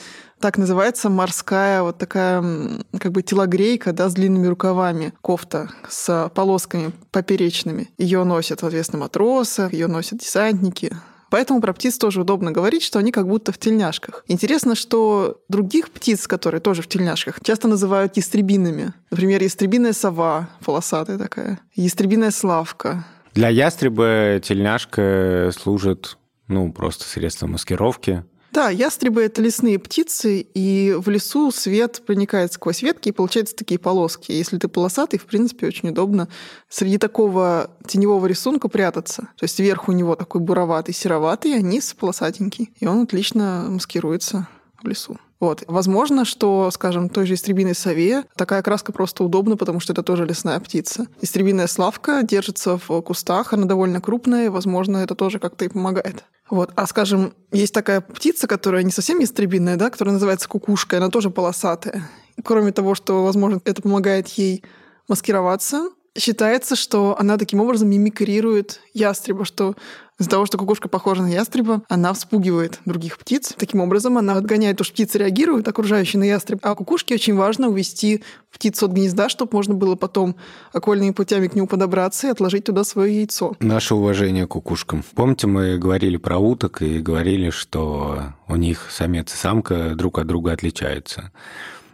так 0.45 0.59
называется 0.59 1.09
морская 1.09 1.81
вот 1.81 1.97
такая 1.97 2.43
как 2.99 3.11
бы 3.11 3.23
телогрейка, 3.23 3.93
да, 3.93 4.09
с 4.09 4.13
длинными 4.13 4.45
рукавами, 4.45 5.11
кофта 5.21 5.71
с 5.89 6.31
полосками 6.35 6.91
поперечными. 7.09 7.89
Ее 7.97 8.23
носят, 8.23 8.59
соответственно, 8.59 9.01
матросы, 9.01 9.67
ее 9.71 9.87
носят 9.87 10.19
десантники, 10.19 10.95
Поэтому 11.31 11.59
про 11.59 11.73
птиц 11.73 11.97
тоже 11.97 12.21
удобно 12.21 12.51
говорить, 12.51 12.83
что 12.83 12.99
они 12.99 13.11
как 13.11 13.27
будто 13.27 13.51
в 13.51 13.57
тельняшках. 13.57 14.23
Интересно, 14.27 14.75
что 14.75 15.41
других 15.49 15.89
птиц, 15.89 16.27
которые 16.27 16.61
тоже 16.61 16.83
в 16.83 16.87
тельняшках, 16.87 17.39
часто 17.43 17.67
называют 17.67 18.15
ястребинами. 18.15 18.93
Например, 19.09 19.41
ястребиная 19.41 19.93
сова, 19.93 20.49
полосатая 20.63 21.17
такая, 21.17 21.59
ястребиная 21.73 22.29
славка. 22.29 23.03
Для 23.33 23.49
ястреба 23.49 24.39
тельняшка 24.41 25.49
служит 25.59 26.19
ну, 26.47 26.71
просто 26.71 27.05
средством 27.05 27.53
маскировки. 27.53 28.23
Да, 28.55 28.69
ястребы— 28.69 29.21
это 29.23 29.41
лесные 29.41 29.77
птицы, 29.77 30.39
и 30.39 30.95
в 30.97 31.09
лесу 31.09 31.51
свет 31.51 32.01
проникает 32.05 32.53
сквозь 32.53 32.83
ветки, 32.83 33.09
и 33.09 33.11
получаются 33.11 33.53
такие 33.53 33.77
полоски. 33.77 34.31
Если 34.31 34.57
ты 34.57 34.69
полосатый, 34.69 35.19
в 35.19 35.25
принципе, 35.25 35.67
очень 35.67 35.89
удобно 35.89 36.29
среди 36.69 36.97
такого 36.97 37.69
теневого 37.85 38.25
рисунка 38.27 38.69
прятаться. 38.69 39.23
То 39.35 39.43
есть 39.43 39.59
верх 39.59 39.89
у 39.89 39.91
него 39.91 40.15
такой 40.15 40.39
буроватый, 40.39 40.93
сероватый, 40.93 41.53
а 41.53 41.59
низ 41.59 41.93
полосатенький. 41.95 42.71
И 42.79 42.87
он 42.87 43.01
отлично 43.01 43.65
маскируется 43.67 44.47
в 44.81 44.87
лесу. 44.87 45.17
Вот. 45.39 45.63
Возможно, 45.67 46.23
что, 46.25 46.71
скажем, 46.71 47.09
той 47.09 47.25
же 47.25 47.33
истребиной 47.33 47.75
сове 47.75 48.23
такая 48.35 48.61
краска 48.61 48.91
просто 48.91 49.23
удобна, 49.23 49.57
потому 49.57 49.79
что 49.79 49.93
это 49.93 50.01
тоже 50.01 50.25
лесная 50.25 50.59
птица. 50.59 51.07
Истребиная 51.21 51.67
славка 51.67 52.23
держится 52.23 52.79
в 52.87 53.01
кустах, 53.01 53.53
она 53.53 53.65
довольно 53.65 54.01
крупная, 54.01 54.45
и, 54.45 54.49
возможно, 54.49 54.97
это 54.97 55.15
тоже 55.15 55.39
как-то 55.39 55.65
и 55.65 55.69
помогает. 55.69 56.23
Вот. 56.49 56.71
А, 56.75 56.87
скажем, 56.87 57.33
есть 57.51 57.73
такая 57.73 58.01
птица, 58.01 58.47
которая 58.47 58.83
не 58.83 58.91
совсем 58.91 59.19
ястребиная, 59.19 59.75
да, 59.75 59.89
которая 59.89 60.13
называется 60.13 60.47
кукушка, 60.47 60.97
она 60.97 61.09
тоже 61.09 61.29
полосатая. 61.29 62.09
Кроме 62.43 62.71
того, 62.71 62.95
что, 62.95 63.23
возможно, 63.23 63.61
это 63.65 63.81
помогает 63.81 64.27
ей 64.29 64.63
маскироваться, 65.07 65.89
считается, 66.17 66.75
что 66.75 67.15
она 67.19 67.37
таким 67.37 67.59
образом 67.59 67.89
мимикрирует 67.89 68.81
ястреба, 68.93 69.45
что 69.45 69.75
из-за 70.17 70.29
того, 70.29 70.45
что 70.45 70.57
кукушка 70.57 70.87
похожа 70.87 71.23
на 71.23 71.27
ястреба, 71.27 71.81
она 71.89 72.13
вспугивает 72.13 72.79
других 72.85 73.17
птиц. 73.17 73.53
Таким 73.57 73.81
образом, 73.81 74.17
она 74.17 74.35
отгоняет, 74.37 74.81
что 74.81 74.93
птицы 74.93 75.17
реагируют, 75.17 75.67
окружающие 75.67 76.19
на 76.19 76.23
ястреб. 76.23 76.59
А 76.61 76.73
кукушке 76.73 77.15
очень 77.15 77.35
важно 77.35 77.67
увести 77.67 78.23
птицу 78.49 78.85
от 78.85 78.93
гнезда, 78.93 79.27
чтобы 79.27 79.51
можно 79.53 79.73
было 79.73 79.95
потом 79.95 80.37
окольными 80.71 81.11
путями 81.11 81.47
к 81.47 81.55
нему 81.55 81.67
подобраться 81.67 82.27
и 82.27 82.29
отложить 82.29 82.63
туда 82.63 82.85
свое 82.85 83.13
яйцо. 83.13 83.57
Наше 83.59 83.95
уважение 83.95 84.47
кукушкам. 84.47 85.03
Помните, 85.15 85.47
мы 85.47 85.77
говорили 85.77 86.15
про 86.15 86.37
уток 86.37 86.81
и 86.81 86.99
говорили, 86.99 87.49
что 87.49 88.33
у 88.47 88.55
них 88.55 88.87
самец 88.91 89.33
и 89.33 89.37
самка 89.37 89.95
друг 89.95 90.17
от 90.19 90.27
друга 90.27 90.53
отличаются. 90.53 91.31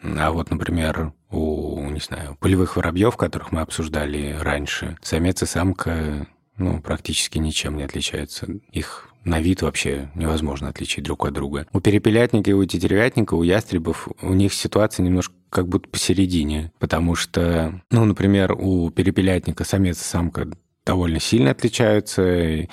А 0.03 0.31
вот, 0.31 0.49
например, 0.49 1.13
у, 1.29 1.89
не 1.89 1.99
знаю, 1.99 2.35
полевых 2.39 2.75
воробьев, 2.75 3.17
которых 3.17 3.51
мы 3.51 3.61
обсуждали 3.61 4.35
раньше, 4.39 4.97
самец 5.01 5.43
и 5.43 5.45
самка 5.45 6.27
ну, 6.57 6.81
практически 6.81 7.37
ничем 7.37 7.77
не 7.77 7.83
отличаются. 7.83 8.47
Их 8.71 9.09
на 9.23 9.39
вид 9.39 9.61
вообще 9.61 10.09
невозможно 10.15 10.69
отличить 10.69 11.03
друг 11.03 11.25
от 11.25 11.33
друга. 11.33 11.67
У 11.73 11.79
перепелятника 11.79 12.49
и 12.49 12.53
у 12.53 12.65
тетеревятника, 12.65 13.35
у 13.35 13.43
ястребов, 13.43 14.07
у 14.21 14.33
них 14.33 14.53
ситуация 14.53 15.03
немножко 15.03 15.35
как 15.49 15.67
будто 15.67 15.89
посередине, 15.89 16.71
потому 16.79 17.15
что, 17.15 17.81
ну, 17.91 18.05
например, 18.05 18.53
у 18.53 18.89
перепелятника 18.89 19.63
самец 19.63 19.99
и 20.01 20.03
самка 20.03 20.47
довольно 20.85 21.19
сильно 21.19 21.51
отличаются, 21.51 22.67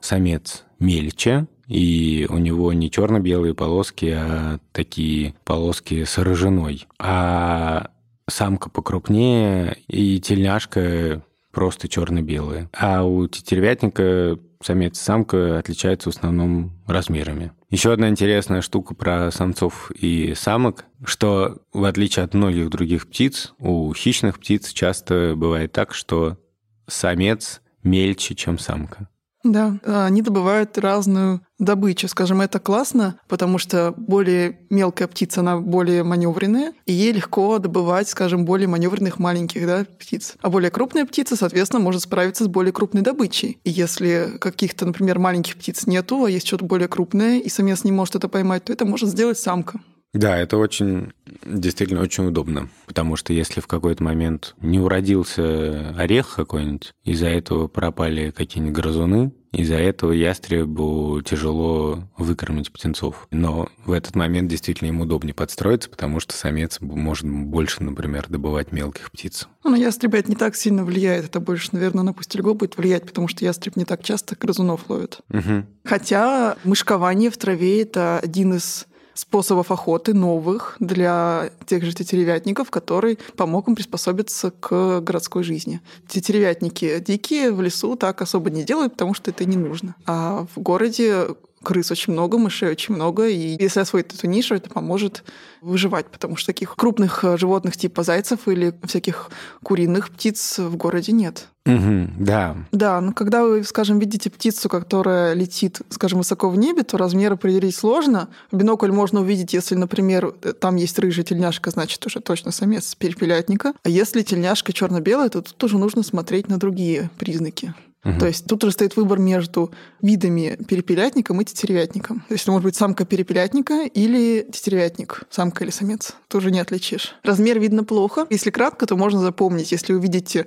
самец 0.00 0.64
мельче, 0.78 1.46
и 1.66 2.26
у 2.28 2.38
него 2.38 2.72
не 2.72 2.90
черно-белые 2.90 3.54
полоски, 3.54 4.14
а 4.16 4.58
такие 4.72 5.34
полоски 5.44 6.04
с 6.04 6.18
рыжиной. 6.18 6.86
А 6.98 7.90
самка 8.28 8.70
покрупнее, 8.70 9.78
и 9.88 10.20
тельняшка 10.20 11.22
просто 11.52 11.88
черно-белые. 11.88 12.68
А 12.72 13.04
у 13.04 13.26
тетеревятника 13.28 14.38
самец 14.60 14.98
и 14.98 15.02
самка 15.02 15.58
отличаются 15.58 16.10
в 16.10 16.16
основном 16.16 16.72
размерами. 16.86 17.52
Еще 17.70 17.92
одна 17.92 18.08
интересная 18.08 18.60
штука 18.60 18.94
про 18.94 19.30
самцов 19.30 19.90
и 19.90 20.34
самок, 20.34 20.84
что 21.04 21.58
в 21.72 21.84
отличие 21.84 22.24
от 22.24 22.34
многих 22.34 22.70
других 22.70 23.08
птиц, 23.08 23.52
у 23.58 23.92
хищных 23.94 24.38
птиц 24.38 24.72
часто 24.72 25.34
бывает 25.36 25.72
так, 25.72 25.94
что 25.94 26.38
самец 26.86 27.60
мельче, 27.82 28.34
чем 28.34 28.58
самка. 28.58 29.08
Да, 29.44 29.76
они 29.84 30.22
добывают 30.22 30.76
разную 30.78 31.42
добычу. 31.58 32.08
Скажем, 32.08 32.40
это 32.40 32.58
классно, 32.58 33.20
потому 33.28 33.58
что 33.58 33.94
более 33.96 34.58
мелкая 34.70 35.06
птица, 35.06 35.40
она 35.40 35.58
более 35.58 36.02
маневренная, 36.02 36.72
и 36.86 36.92
ей 36.92 37.12
легко 37.12 37.58
добывать, 37.58 38.08
скажем, 38.08 38.44
более 38.44 38.68
маневренных 38.68 39.18
маленьких 39.18 39.66
да, 39.66 39.84
птиц. 39.98 40.34
А 40.40 40.50
более 40.50 40.70
крупная 40.70 41.04
птица, 41.04 41.36
соответственно, 41.36 41.82
может 41.82 42.02
справиться 42.02 42.44
с 42.44 42.48
более 42.48 42.72
крупной 42.72 43.02
добычей. 43.02 43.58
И 43.64 43.70
если 43.70 44.38
каких-то, 44.40 44.86
например, 44.86 45.18
маленьких 45.18 45.56
птиц 45.56 45.86
нету, 45.86 46.24
а 46.24 46.30
есть 46.30 46.46
что-то 46.46 46.64
более 46.64 46.88
крупное, 46.88 47.38
и 47.38 47.48
самец 47.48 47.84
не 47.84 47.92
может 47.92 48.16
это 48.16 48.28
поймать, 48.28 48.64
то 48.64 48.72
это 48.72 48.84
может 48.84 49.10
сделать 49.10 49.38
самка. 49.38 49.78
Да, 50.14 50.38
это 50.38 50.56
очень, 50.56 51.12
действительно 51.44 52.00
очень 52.00 52.26
удобно, 52.26 52.68
потому 52.86 53.16
что 53.16 53.32
если 53.32 53.60
в 53.60 53.66
какой-то 53.66 54.02
момент 54.02 54.54
не 54.60 54.78
уродился 54.78 55.90
орех 55.98 56.34
какой-нибудь, 56.36 56.92
из-за 57.04 57.26
этого 57.26 57.66
пропали 57.66 58.30
какие-нибудь 58.30 58.76
грызуны, 58.76 59.32
из-за 59.50 59.76
этого 59.76 60.12
ястребу 60.12 61.20
тяжело 61.24 62.04
выкормить 62.16 62.72
птенцов. 62.72 63.26
Но 63.30 63.68
в 63.84 63.92
этот 63.92 64.16
момент 64.16 64.48
действительно 64.48 64.88
им 64.88 65.00
удобнее 65.00 65.34
подстроиться, 65.34 65.88
потому 65.88 66.20
что 66.20 66.34
самец 66.34 66.80
может 66.80 67.28
больше, 67.28 67.82
например, 67.82 68.26
добывать 68.28 68.72
мелких 68.72 69.10
птиц. 69.12 69.48
Ну, 69.62 69.70
на 69.70 69.76
ястреба 69.76 70.18
это 70.18 70.30
не 70.30 70.36
так 70.36 70.56
сильно 70.56 70.84
влияет. 70.84 71.26
Это 71.26 71.40
больше, 71.40 71.68
наверное, 71.72 72.02
на 72.02 72.12
пустельго 72.12 72.54
будет 72.54 72.76
влиять, 72.76 73.06
потому 73.06 73.28
что 73.28 73.44
ястреб 73.44 73.76
не 73.76 73.84
так 73.84 74.02
часто 74.02 74.36
грызунов 74.36 74.88
ловит. 74.88 75.20
Угу. 75.30 75.64
Хотя 75.84 76.56
мышкование 76.64 77.30
в 77.30 77.36
траве– 77.36 77.82
это 77.82 78.18
один 78.18 78.54
из 78.54 78.86
способов 79.14 79.70
охоты 79.70 80.14
новых 80.14 80.76
для 80.80 81.50
тех 81.66 81.84
же 81.84 81.92
тетеревятников, 81.92 82.70
который 82.70 83.18
помог 83.36 83.68
им 83.68 83.76
приспособиться 83.76 84.50
к 84.50 85.00
городской 85.00 85.44
жизни. 85.44 85.80
Тетеревятники 86.08 86.98
дикие 87.00 87.52
в 87.52 87.62
лесу 87.62 87.96
так 87.96 88.22
особо 88.22 88.50
не 88.50 88.64
делают, 88.64 88.92
потому 88.92 89.14
что 89.14 89.30
это 89.30 89.44
не 89.44 89.56
нужно. 89.56 89.94
А 90.06 90.46
в 90.54 90.60
городе 90.60 91.28
крыс 91.64 91.90
очень 91.90 92.12
много, 92.12 92.38
мышей 92.38 92.70
очень 92.70 92.94
много, 92.94 93.26
и 93.26 93.56
если 93.60 93.80
освоить 93.80 94.14
эту 94.14 94.28
нишу, 94.28 94.54
это 94.54 94.70
поможет 94.70 95.24
выживать, 95.60 96.06
потому 96.06 96.36
что 96.36 96.52
таких 96.52 96.76
крупных 96.76 97.24
э, 97.24 97.36
животных 97.38 97.76
типа 97.76 98.02
зайцев 98.02 98.46
или 98.46 98.74
всяких 98.84 99.30
куриных 99.62 100.10
птиц 100.10 100.58
в 100.58 100.76
городе 100.76 101.12
нет. 101.12 101.48
Угу, 101.66 102.10
да. 102.18 102.56
Да, 102.72 103.00
но 103.00 103.14
когда 103.14 103.42
вы, 103.42 103.64
скажем, 103.64 103.98
видите 103.98 104.28
птицу, 104.28 104.68
которая 104.68 105.32
летит, 105.32 105.80
скажем, 105.88 106.18
высоко 106.18 106.50
в 106.50 106.58
небе, 106.58 106.82
то 106.82 106.98
размер 106.98 107.32
определить 107.32 107.74
сложно. 107.74 108.28
Бинокль 108.52 108.92
можно 108.92 109.22
увидеть, 109.22 109.54
если, 109.54 109.74
например, 109.74 110.32
там 110.60 110.76
есть 110.76 110.98
рыжая 110.98 111.24
тельняшка, 111.24 111.70
значит, 111.70 112.04
уже 112.04 112.20
точно 112.20 112.52
самец 112.52 112.94
перепелятника. 112.94 113.72
А 113.82 113.88
если 113.88 114.20
тельняшка 114.20 114.74
черно-белая, 114.74 115.30
то 115.30 115.40
тут 115.40 115.64
уже 115.64 115.78
нужно 115.78 116.02
смотреть 116.02 116.48
на 116.48 116.58
другие 116.58 117.10
признаки. 117.18 117.72
Угу. 118.04 118.18
То 118.18 118.26
есть 118.26 118.46
тут 118.46 118.62
уже 118.64 118.72
стоит 118.72 118.96
выбор 118.96 119.18
между 119.18 119.72
видами 120.02 120.58
перепелятником 120.68 121.40
и 121.40 121.44
тетеревятником. 121.44 122.20
То 122.28 122.34
есть 122.34 122.44
это 122.44 122.52
может 122.52 122.64
быть 122.64 122.76
самка 122.76 123.04
перепелятника 123.04 123.84
или 123.86 124.46
тетеревятник, 124.52 125.22
самка 125.30 125.64
или 125.64 125.70
самец. 125.70 126.14
Тоже 126.28 126.50
не 126.50 126.60
отличишь. 126.60 127.14
Размер 127.22 127.58
видно 127.58 127.84
плохо. 127.84 128.26
Если 128.30 128.50
кратко, 128.50 128.86
то 128.86 128.96
можно 128.96 129.20
запомнить. 129.20 129.72
Если 129.72 129.94
увидите 129.94 130.46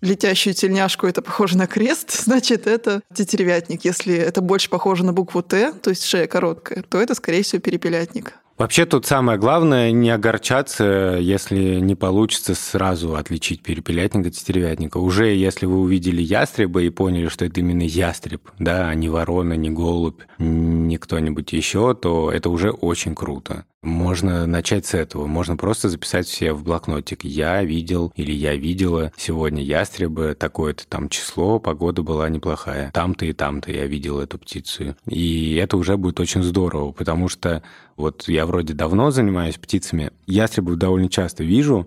летящую 0.00 0.54
тельняшку, 0.54 1.06
это 1.06 1.22
похоже 1.22 1.56
на 1.56 1.66
крест, 1.66 2.12
значит, 2.24 2.66
это 2.66 3.02
тетеревятник. 3.14 3.84
Если 3.84 4.14
это 4.14 4.40
больше 4.40 4.68
похоже 4.70 5.04
на 5.04 5.12
букву 5.12 5.42
Т, 5.42 5.72
то 5.72 5.90
есть 5.90 6.04
шея 6.04 6.26
короткая, 6.26 6.82
то 6.82 7.00
это, 7.00 7.14
скорее 7.14 7.42
всего, 7.42 7.60
перепелятник. 7.60 8.34
Вообще 8.58 8.86
тут 8.86 9.06
самое 9.06 9.38
главное 9.38 9.92
не 9.92 10.10
огорчаться, 10.10 11.16
если 11.20 11.78
не 11.78 11.94
получится 11.94 12.56
сразу 12.56 13.14
отличить 13.14 13.62
перепелятника 13.62 14.30
от 14.30 14.34
тетеревятника. 14.34 14.98
Уже 14.98 15.28
если 15.28 15.66
вы 15.66 15.78
увидели 15.78 16.20
ястреба 16.20 16.82
и 16.82 16.90
поняли, 16.90 17.28
что 17.28 17.44
это 17.44 17.60
именно 17.60 17.82
ястреб, 17.82 18.50
да, 18.58 18.88
а 18.88 18.94
не 18.96 19.08
ворона, 19.08 19.52
не 19.52 19.70
голубь, 19.70 20.22
не 20.38 20.96
кто-нибудь 20.98 21.52
еще, 21.52 21.94
то 21.94 22.32
это 22.32 22.50
уже 22.50 22.70
очень 22.70 23.14
круто. 23.14 23.64
Можно 23.82 24.44
начать 24.46 24.86
с 24.86 24.94
этого. 24.94 25.26
Можно 25.26 25.56
просто 25.56 25.88
записать 25.88 26.26
все 26.26 26.52
в 26.52 26.64
блокнотик. 26.64 27.22
Я 27.22 27.62
видел 27.62 28.12
или 28.16 28.32
я 28.32 28.56
видела 28.56 29.12
сегодня 29.16 29.62
ястреба, 29.62 30.34
такое-то 30.34 30.84
там 30.88 31.08
число, 31.08 31.60
погода 31.60 32.02
была 32.02 32.28
неплохая. 32.28 32.90
Там-то 32.90 33.24
и 33.24 33.32
там-то 33.32 33.70
я 33.70 33.86
видел 33.86 34.18
эту 34.18 34.36
птицу. 34.38 34.96
И 35.06 35.54
это 35.54 35.76
уже 35.76 35.96
будет 35.96 36.18
очень 36.18 36.42
здорово, 36.42 36.90
потому 36.90 37.28
что 37.28 37.62
вот 37.96 38.28
я 38.28 38.46
вроде 38.46 38.74
давно 38.74 39.12
занимаюсь 39.12 39.58
птицами, 39.58 40.10
ястребов 40.26 40.76
довольно 40.76 41.08
часто 41.08 41.44
вижу, 41.44 41.86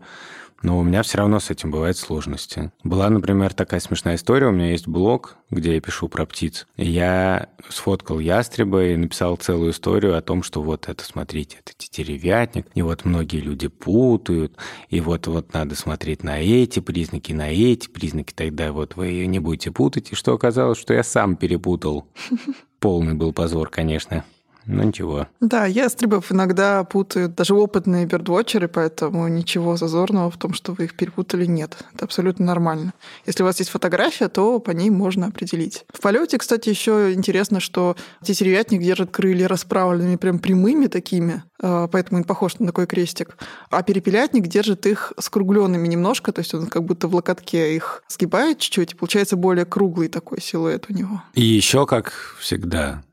но 0.61 0.79
у 0.79 0.83
меня 0.83 1.03
все 1.03 1.17
равно 1.17 1.39
с 1.39 1.49
этим 1.49 1.71
бывают 1.71 1.97
сложности. 1.97 2.71
Была, 2.83 3.09
например, 3.09 3.53
такая 3.53 3.79
смешная 3.79 4.15
история. 4.15 4.47
У 4.47 4.51
меня 4.51 4.71
есть 4.71 4.87
блог, 4.87 5.37
где 5.49 5.75
я 5.75 5.81
пишу 5.81 6.07
про 6.07 6.25
птиц. 6.25 6.67
И 6.77 6.89
я 6.89 7.49
сфоткал 7.69 8.19
ястреба 8.19 8.83
и 8.85 8.95
написал 8.95 9.35
целую 9.37 9.71
историю 9.71 10.17
о 10.17 10.21
том, 10.21 10.43
что 10.43 10.61
вот 10.61 10.87
это, 10.87 11.03
смотрите, 11.03 11.57
это 11.63 11.73
тетеревятник, 11.77 12.67
и 12.73 12.81
вот 12.81 13.05
многие 13.05 13.39
люди 13.39 13.67
путают, 13.67 14.57
и 14.89 15.01
вот, 15.01 15.27
вот 15.27 15.53
надо 15.53 15.75
смотреть 15.75 16.23
на 16.23 16.39
эти 16.39 16.79
признаки, 16.79 17.33
на 17.33 17.51
эти 17.51 17.89
признаки, 17.89 18.33
тогда 18.33 18.71
вот 18.71 18.95
вы 18.95 19.25
не 19.25 19.39
будете 19.39 19.71
путать. 19.71 20.11
И 20.11 20.15
что 20.15 20.33
оказалось, 20.33 20.79
что 20.79 20.93
я 20.93 21.03
сам 21.03 21.35
перепутал. 21.35 22.07
Полный 22.79 23.13
был 23.13 23.33
позор, 23.33 23.69
конечно. 23.69 24.25
Ну 24.65 24.83
ничего. 24.83 25.27
Да, 25.39 25.65
ястребов 25.65 26.31
иногда 26.31 26.83
путают 26.83 27.35
даже 27.35 27.55
опытные 27.55 28.05
бердвотчеры, 28.05 28.67
поэтому 28.67 29.27
ничего 29.27 29.75
зазорного 29.77 30.29
в 30.29 30.37
том, 30.37 30.53
что 30.53 30.73
вы 30.73 30.85
их 30.85 30.95
перепутали, 30.95 31.45
нет. 31.45 31.77
Это 31.93 32.05
абсолютно 32.05 32.45
нормально. 32.45 32.93
Если 33.25 33.43
у 33.43 33.45
вас 33.45 33.59
есть 33.59 33.71
фотография, 33.71 34.27
то 34.27 34.59
по 34.59 34.71
ней 34.71 34.89
можно 34.89 35.27
определить. 35.27 35.85
В 35.93 36.01
полете, 36.01 36.37
кстати, 36.37 36.69
еще 36.69 37.13
интересно, 37.13 37.59
что 37.59 37.95
тетеревятник 38.23 38.81
держит 38.81 39.11
крылья 39.11 39.47
расправленными, 39.47 40.15
прям 40.15 40.39
прямыми 40.39 40.87
такими, 40.87 41.43
а, 41.61 41.87
поэтому 41.87 42.19
он 42.19 42.23
похож 42.23 42.59
на 42.59 42.67
такой 42.67 42.87
крестик. 42.87 43.37
А 43.69 43.83
перепелятник 43.83 44.47
держит 44.47 44.85
их 44.85 45.13
скругленными 45.17 45.87
немножко, 45.87 46.31
то 46.31 46.39
есть 46.39 46.53
он 46.53 46.67
как 46.67 46.83
будто 46.83 47.07
в 47.07 47.15
локотке 47.15 47.75
их 47.75 48.03
сгибает 48.07 48.59
чуть-чуть, 48.59 48.93
и 48.93 48.95
получается 48.95 49.35
более 49.35 49.65
круглый 49.65 50.07
такой 50.07 50.41
силуэт 50.41 50.85
у 50.89 50.93
него. 50.93 51.23
И 51.33 51.43
еще, 51.43 51.85
как 51.85 52.13
всегда, 52.39 53.03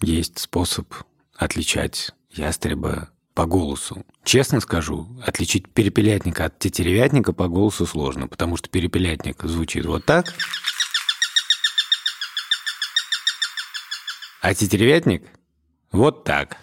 есть 0.00 0.38
способ 0.38 0.92
отличать 1.34 2.12
ястреба 2.30 3.10
по 3.34 3.46
голосу. 3.46 4.04
Честно 4.24 4.60
скажу, 4.60 5.08
отличить 5.24 5.68
перепелятника 5.68 6.46
от 6.46 6.58
тетеревятника 6.58 7.32
по 7.32 7.48
голосу 7.48 7.86
сложно, 7.86 8.28
потому 8.28 8.56
что 8.56 8.68
перепелятник 8.68 9.42
звучит 9.42 9.86
вот 9.86 10.04
так, 10.04 10.26
а 14.40 14.54
тетеревятник 14.54 15.24
вот 15.92 16.24
так. 16.24 16.56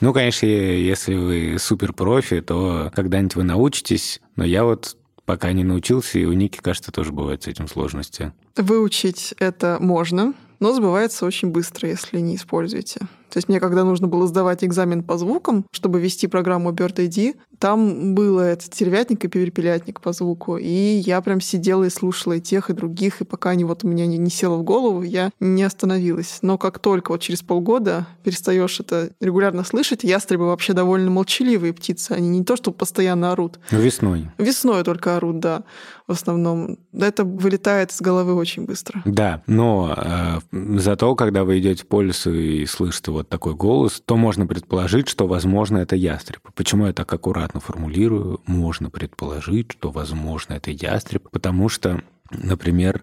Ну, 0.00 0.14
конечно, 0.14 0.46
если 0.46 1.14
вы 1.14 1.58
супер 1.58 1.92
профи, 1.92 2.40
то 2.40 2.90
когда-нибудь 2.94 3.36
вы 3.36 3.44
научитесь, 3.44 4.22
но 4.34 4.44
я 4.44 4.64
вот 4.64 4.96
пока 5.26 5.52
не 5.52 5.62
научился, 5.62 6.18
и 6.18 6.24
у 6.24 6.32
Ники, 6.32 6.58
кажется, 6.58 6.90
тоже 6.90 7.12
бывают 7.12 7.44
с 7.44 7.46
этим 7.46 7.68
сложности. 7.68 8.32
Выучить 8.56 9.34
это 9.38 9.78
можно, 9.80 10.34
но 10.58 10.72
забывается 10.72 11.24
очень 11.24 11.48
быстро, 11.48 11.88
если 11.88 12.20
не 12.20 12.36
используете. 12.36 13.00
То 13.30 13.38
есть 13.38 13.48
мне, 13.48 13.60
когда 13.60 13.84
нужно 13.84 14.08
было 14.08 14.26
сдавать 14.26 14.64
экзамен 14.64 15.02
по 15.02 15.16
звукам, 15.16 15.64
чтобы 15.70 16.00
вести 16.00 16.26
программу 16.26 16.72
Bird 16.72 16.96
ID, 16.96 17.36
там 17.58 18.14
было 18.14 18.40
этот 18.40 18.70
тервятник 18.70 19.24
и 19.24 19.28
перепелятник 19.28 20.00
по 20.00 20.12
звуку. 20.12 20.56
И 20.56 20.68
я 20.68 21.20
прям 21.20 21.40
сидела 21.40 21.84
и 21.84 21.90
слушала 21.90 22.34
и 22.34 22.40
тех, 22.40 22.70
и 22.70 22.72
других, 22.72 23.20
и 23.20 23.24
пока 23.24 23.50
они 23.50 23.64
вот 23.64 23.84
у 23.84 23.88
меня 23.88 24.06
не, 24.06 24.16
не 24.16 24.30
село 24.30 24.56
в 24.56 24.62
голову, 24.62 25.02
я 25.02 25.30
не 25.40 25.62
остановилась. 25.62 26.38
Но 26.42 26.56
как 26.56 26.78
только 26.78 27.12
вот 27.12 27.20
через 27.20 27.42
полгода 27.42 28.06
перестаешь 28.24 28.80
это 28.80 29.10
регулярно 29.20 29.62
слышать, 29.62 30.04
ястребы 30.04 30.46
вообще 30.46 30.72
довольно 30.72 31.10
молчаливые 31.10 31.74
птицы. 31.74 32.12
Они 32.12 32.28
не 32.30 32.44
то, 32.44 32.56
что 32.56 32.72
постоянно 32.72 33.32
орут. 33.32 33.60
Весной. 33.70 34.30
Весной 34.38 34.82
только 34.82 35.16
орут, 35.16 35.38
да, 35.40 35.64
в 36.06 36.12
основном. 36.12 36.78
Это 36.92 37.24
вылетает 37.24 37.92
из 37.92 38.00
головы 38.00 38.34
очень 38.34 38.64
быстро. 38.64 39.02
Да, 39.04 39.42
но 39.46 39.94
э, 39.96 40.78
зато, 40.78 41.14
когда 41.14 41.44
вы 41.44 41.58
идете 41.58 41.84
по 41.84 42.00
лесу 42.00 42.32
и 42.32 42.64
слышите 42.64 43.10
вот 43.10 43.19
такой 43.28 43.54
голос, 43.54 44.02
то 44.04 44.16
можно 44.16 44.46
предположить, 44.46 45.08
что, 45.08 45.26
возможно, 45.26 45.78
это 45.78 45.96
ястреб. 45.96 46.40
Почему 46.54 46.86
я 46.86 46.92
так 46.92 47.12
аккуратно 47.12 47.60
формулирую? 47.60 48.40
Можно 48.46 48.90
предположить, 48.90 49.72
что, 49.72 49.90
возможно, 49.90 50.54
это 50.54 50.70
ястреб, 50.70 51.28
потому 51.30 51.68
что, 51.68 52.02
например, 52.30 53.02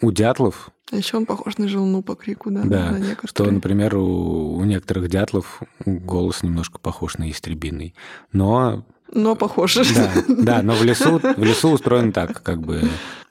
у 0.00 0.10
дятлов 0.10 0.70
а 0.92 0.96
еще 0.96 1.16
он 1.16 1.24
похож 1.24 1.56
на 1.56 1.66
желну 1.66 2.02
по 2.02 2.14
крику, 2.14 2.50
да? 2.50 2.62
Да, 2.62 2.90
на 2.90 3.16
что, 3.24 3.50
например, 3.50 3.96
у, 3.96 4.56
у 4.56 4.64
некоторых 4.64 5.08
дятлов 5.08 5.62
голос 5.86 6.42
немножко 6.42 6.78
похож 6.78 7.16
на 7.16 7.30
истребиный. 7.30 7.94
Но 8.32 8.84
но 9.12 9.36
похоже. 9.36 9.82
Да, 9.94 10.12
да, 10.28 10.62
но 10.62 10.74
в 10.74 10.82
лесу, 10.82 11.20
в 11.20 11.42
лесу 11.42 11.70
устроен 11.70 12.12
так, 12.12 12.42
как 12.42 12.60
бы 12.60 12.82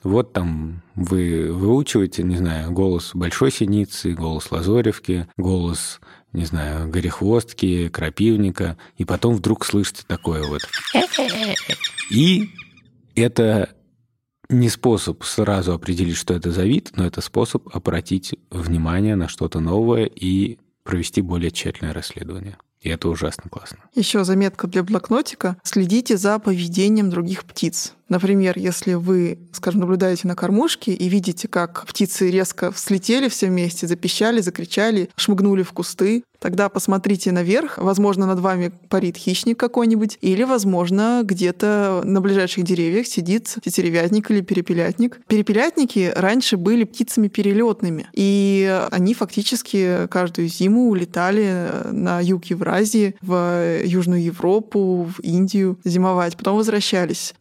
вот 0.02 0.34
там 0.34 0.82
вы 0.96 1.52
выучиваете, 1.52 2.24
не 2.24 2.38
знаю, 2.38 2.72
голос 2.72 3.12
большой 3.14 3.52
синицы, 3.52 4.14
голос 4.14 4.52
лазоревки, 4.52 5.28
голос, 5.38 6.00
не 6.34 6.46
знаю, 6.46 6.90
горехвостки, 6.90 7.90
крапивника, 7.90 8.78
и 8.98 9.06
потом 9.06 9.36
вдруг 9.36 9.66
слышите 9.66 10.04
такое 10.08 10.44
вот. 10.44 10.62
И 12.10 12.50
это 13.16 13.70
не 14.50 14.70
способ 14.70 15.24
сразу 15.24 15.74
определить, 15.74 16.18
что 16.18 16.34
это 16.34 16.52
за 16.52 16.64
вид, 16.64 16.92
но 16.96 17.06
это 17.06 17.22
способ 17.22 17.74
обратить 17.74 18.36
внимание 18.50 19.16
на 19.16 19.28
что-то 19.28 19.60
новое 19.60 20.06
и 20.06 20.60
провести 20.84 21.22
более 21.22 21.52
тщательное 21.52 21.94
расследование. 21.94 22.58
И 22.82 22.90
это 22.90 23.08
ужасно 23.08 23.50
классно. 23.50 23.78
Еще 23.96 24.26
заметка 24.26 24.68
для 24.68 24.84
блокнотика. 24.84 25.56
Следите 25.64 26.18
за 26.18 26.38
поведением 26.38 27.10
других 27.10 27.46
птиц. 27.46 27.94
Например, 28.10 28.58
если 28.58 28.94
вы, 28.94 29.40
скажем, 29.52 29.82
наблюдаете 29.82 30.28
на 30.28 30.36
кормушке 30.36 30.94
и 30.94 31.10
видите, 31.10 31.48
как 31.48 31.86
птицы 31.88 32.30
резко 32.30 32.72
слетели 32.76 33.30
все 33.30 33.48
вместе, 33.48 33.88
запищали, 33.88 34.42
закричали, 34.42 35.10
шмыгнули 35.16 35.64
в 35.64 35.72
кусты, 35.72 36.24
тогда 36.40 36.68
посмотрите 36.68 37.32
наверх. 37.32 37.78
Возможно, 37.78 38.26
над 38.26 38.40
вами 38.40 38.72
парит 38.90 39.16
хищник 39.16 39.58
какой-нибудь, 39.58 40.18
или, 40.22 40.44
возможно, 40.44 41.22
где-то 41.24 42.02
на 42.04 42.20
ближайших 42.20 42.66
деревьях 42.66 43.08
сидит 43.08 43.56
тетеревятник 43.64 44.30
или 44.30 44.42
перепелятник. 44.42 45.22
Перепелятники 45.28 46.12
раньше 46.14 46.58
были 46.58 46.84
птицами 46.84 47.30
перелетными, 47.30 48.08
и 48.12 48.82
они 48.92 49.14
фактически 49.14 50.08
каждую 50.08 50.50
зиму 50.50 50.90
улетали 50.90 51.70
на 51.92 52.20
юг 52.20 52.46
Евразии, 52.46 53.16
в 53.22 53.82
Южную 53.86 54.22
Европу, 54.24 55.10
в 55.16 55.22
Индию 55.22 55.80
зимовать, 55.86 56.36
потом 56.36 56.58
возвращались. 56.58 57.34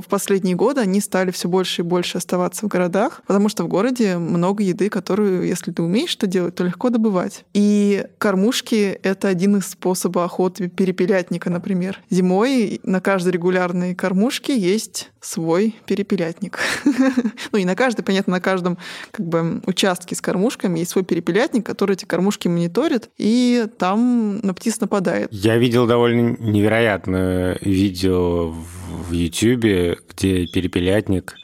В 0.00 0.06
последние 0.08 0.54
годы 0.54 0.80
они 0.80 1.00
стали 1.00 1.30
все 1.30 1.48
больше 1.48 1.82
и 1.82 1.84
больше 1.84 2.18
оставаться 2.18 2.66
в 2.66 2.68
городах, 2.68 3.22
потому 3.26 3.48
что 3.48 3.64
в 3.64 3.68
городе 3.68 4.18
много 4.18 4.62
еды, 4.62 4.88
которую, 4.88 5.46
если 5.46 5.72
ты 5.72 5.82
умеешь 5.82 6.16
это 6.16 6.26
делать, 6.26 6.54
то 6.54 6.64
легко 6.64 6.90
добывать. 6.90 7.44
И 7.54 8.06
кормушки— 8.18 8.98
это 9.02 9.28
один 9.28 9.56
из 9.56 9.66
способов 9.66 10.24
охоты 10.24 10.68
перепелятника, 10.68 11.50
например. 11.50 12.00
Зимой 12.10 12.80
на 12.82 13.00
каждой 13.00 13.32
регулярной 13.32 13.94
кормушке 13.94 14.58
есть 14.58 15.10
свой 15.26 15.74
перепелятник. 15.86 16.58
ну, 17.52 17.58
и 17.58 17.64
на 17.64 17.74
каждый, 17.74 18.02
понятно, 18.02 18.32
на 18.32 18.40
каждом 18.40 18.78
как 19.10 19.26
бы 19.26 19.60
участке 19.66 20.14
с 20.14 20.20
кормушками 20.20 20.78
есть 20.78 20.92
свой 20.92 21.04
перепелятник, 21.04 21.66
который 21.66 21.94
эти 21.94 22.04
кормушки 22.04 22.48
мониторит, 22.48 23.10
и 23.18 23.66
там 23.78 24.38
на 24.38 24.54
птиц 24.54 24.80
нападает. 24.80 25.28
Я 25.32 25.56
видел 25.58 25.86
довольно 25.86 26.36
невероятное 26.38 27.58
видео 27.60 28.50
в 28.50 29.12
YouTube, 29.12 29.98
где 30.10 30.46
перепелятник, 30.46 31.34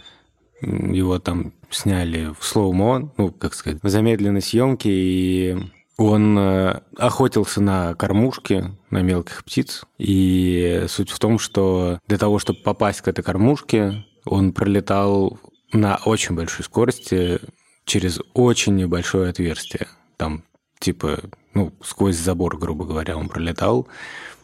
его 0.61 1.18
там 1.18 1.53
сняли 1.71 2.33
в 2.38 2.45
слоумо, 2.45 3.12
ну, 3.16 3.33
как 3.33 3.55
сказать, 3.55 3.83
в 3.83 3.88
замедленной 3.88 4.42
съемке, 4.42 4.90
и 4.92 5.57
он 5.96 6.38
э, 6.38 6.81
охотился 6.96 7.61
на 7.61 7.94
кормушки, 7.94 8.64
на 8.90 9.02
мелких 9.02 9.44
птиц. 9.44 9.85
И 9.98 10.85
суть 10.88 11.11
в 11.11 11.18
том, 11.18 11.38
что 11.38 11.98
для 12.07 12.18
того, 12.18 12.38
чтобы 12.38 12.61
попасть 12.61 13.02
к 13.02 13.09
этой 13.09 13.22
кормушке, 13.22 14.05
он 14.24 14.52
пролетал 14.52 15.38
на 15.72 15.98
очень 16.05 16.35
большой 16.35 16.64
скорости 16.64 17.40
через 17.85 18.20
очень 18.35 18.76
небольшое 18.76 19.31
отверстие. 19.31 19.88
Там 20.16 20.44
типа, 20.78 21.20
ну, 21.55 21.72
сквозь 21.83 22.16
забор, 22.16 22.59
грубо 22.59 22.85
говоря, 22.85 23.16
он 23.16 23.28
пролетал. 23.28 23.88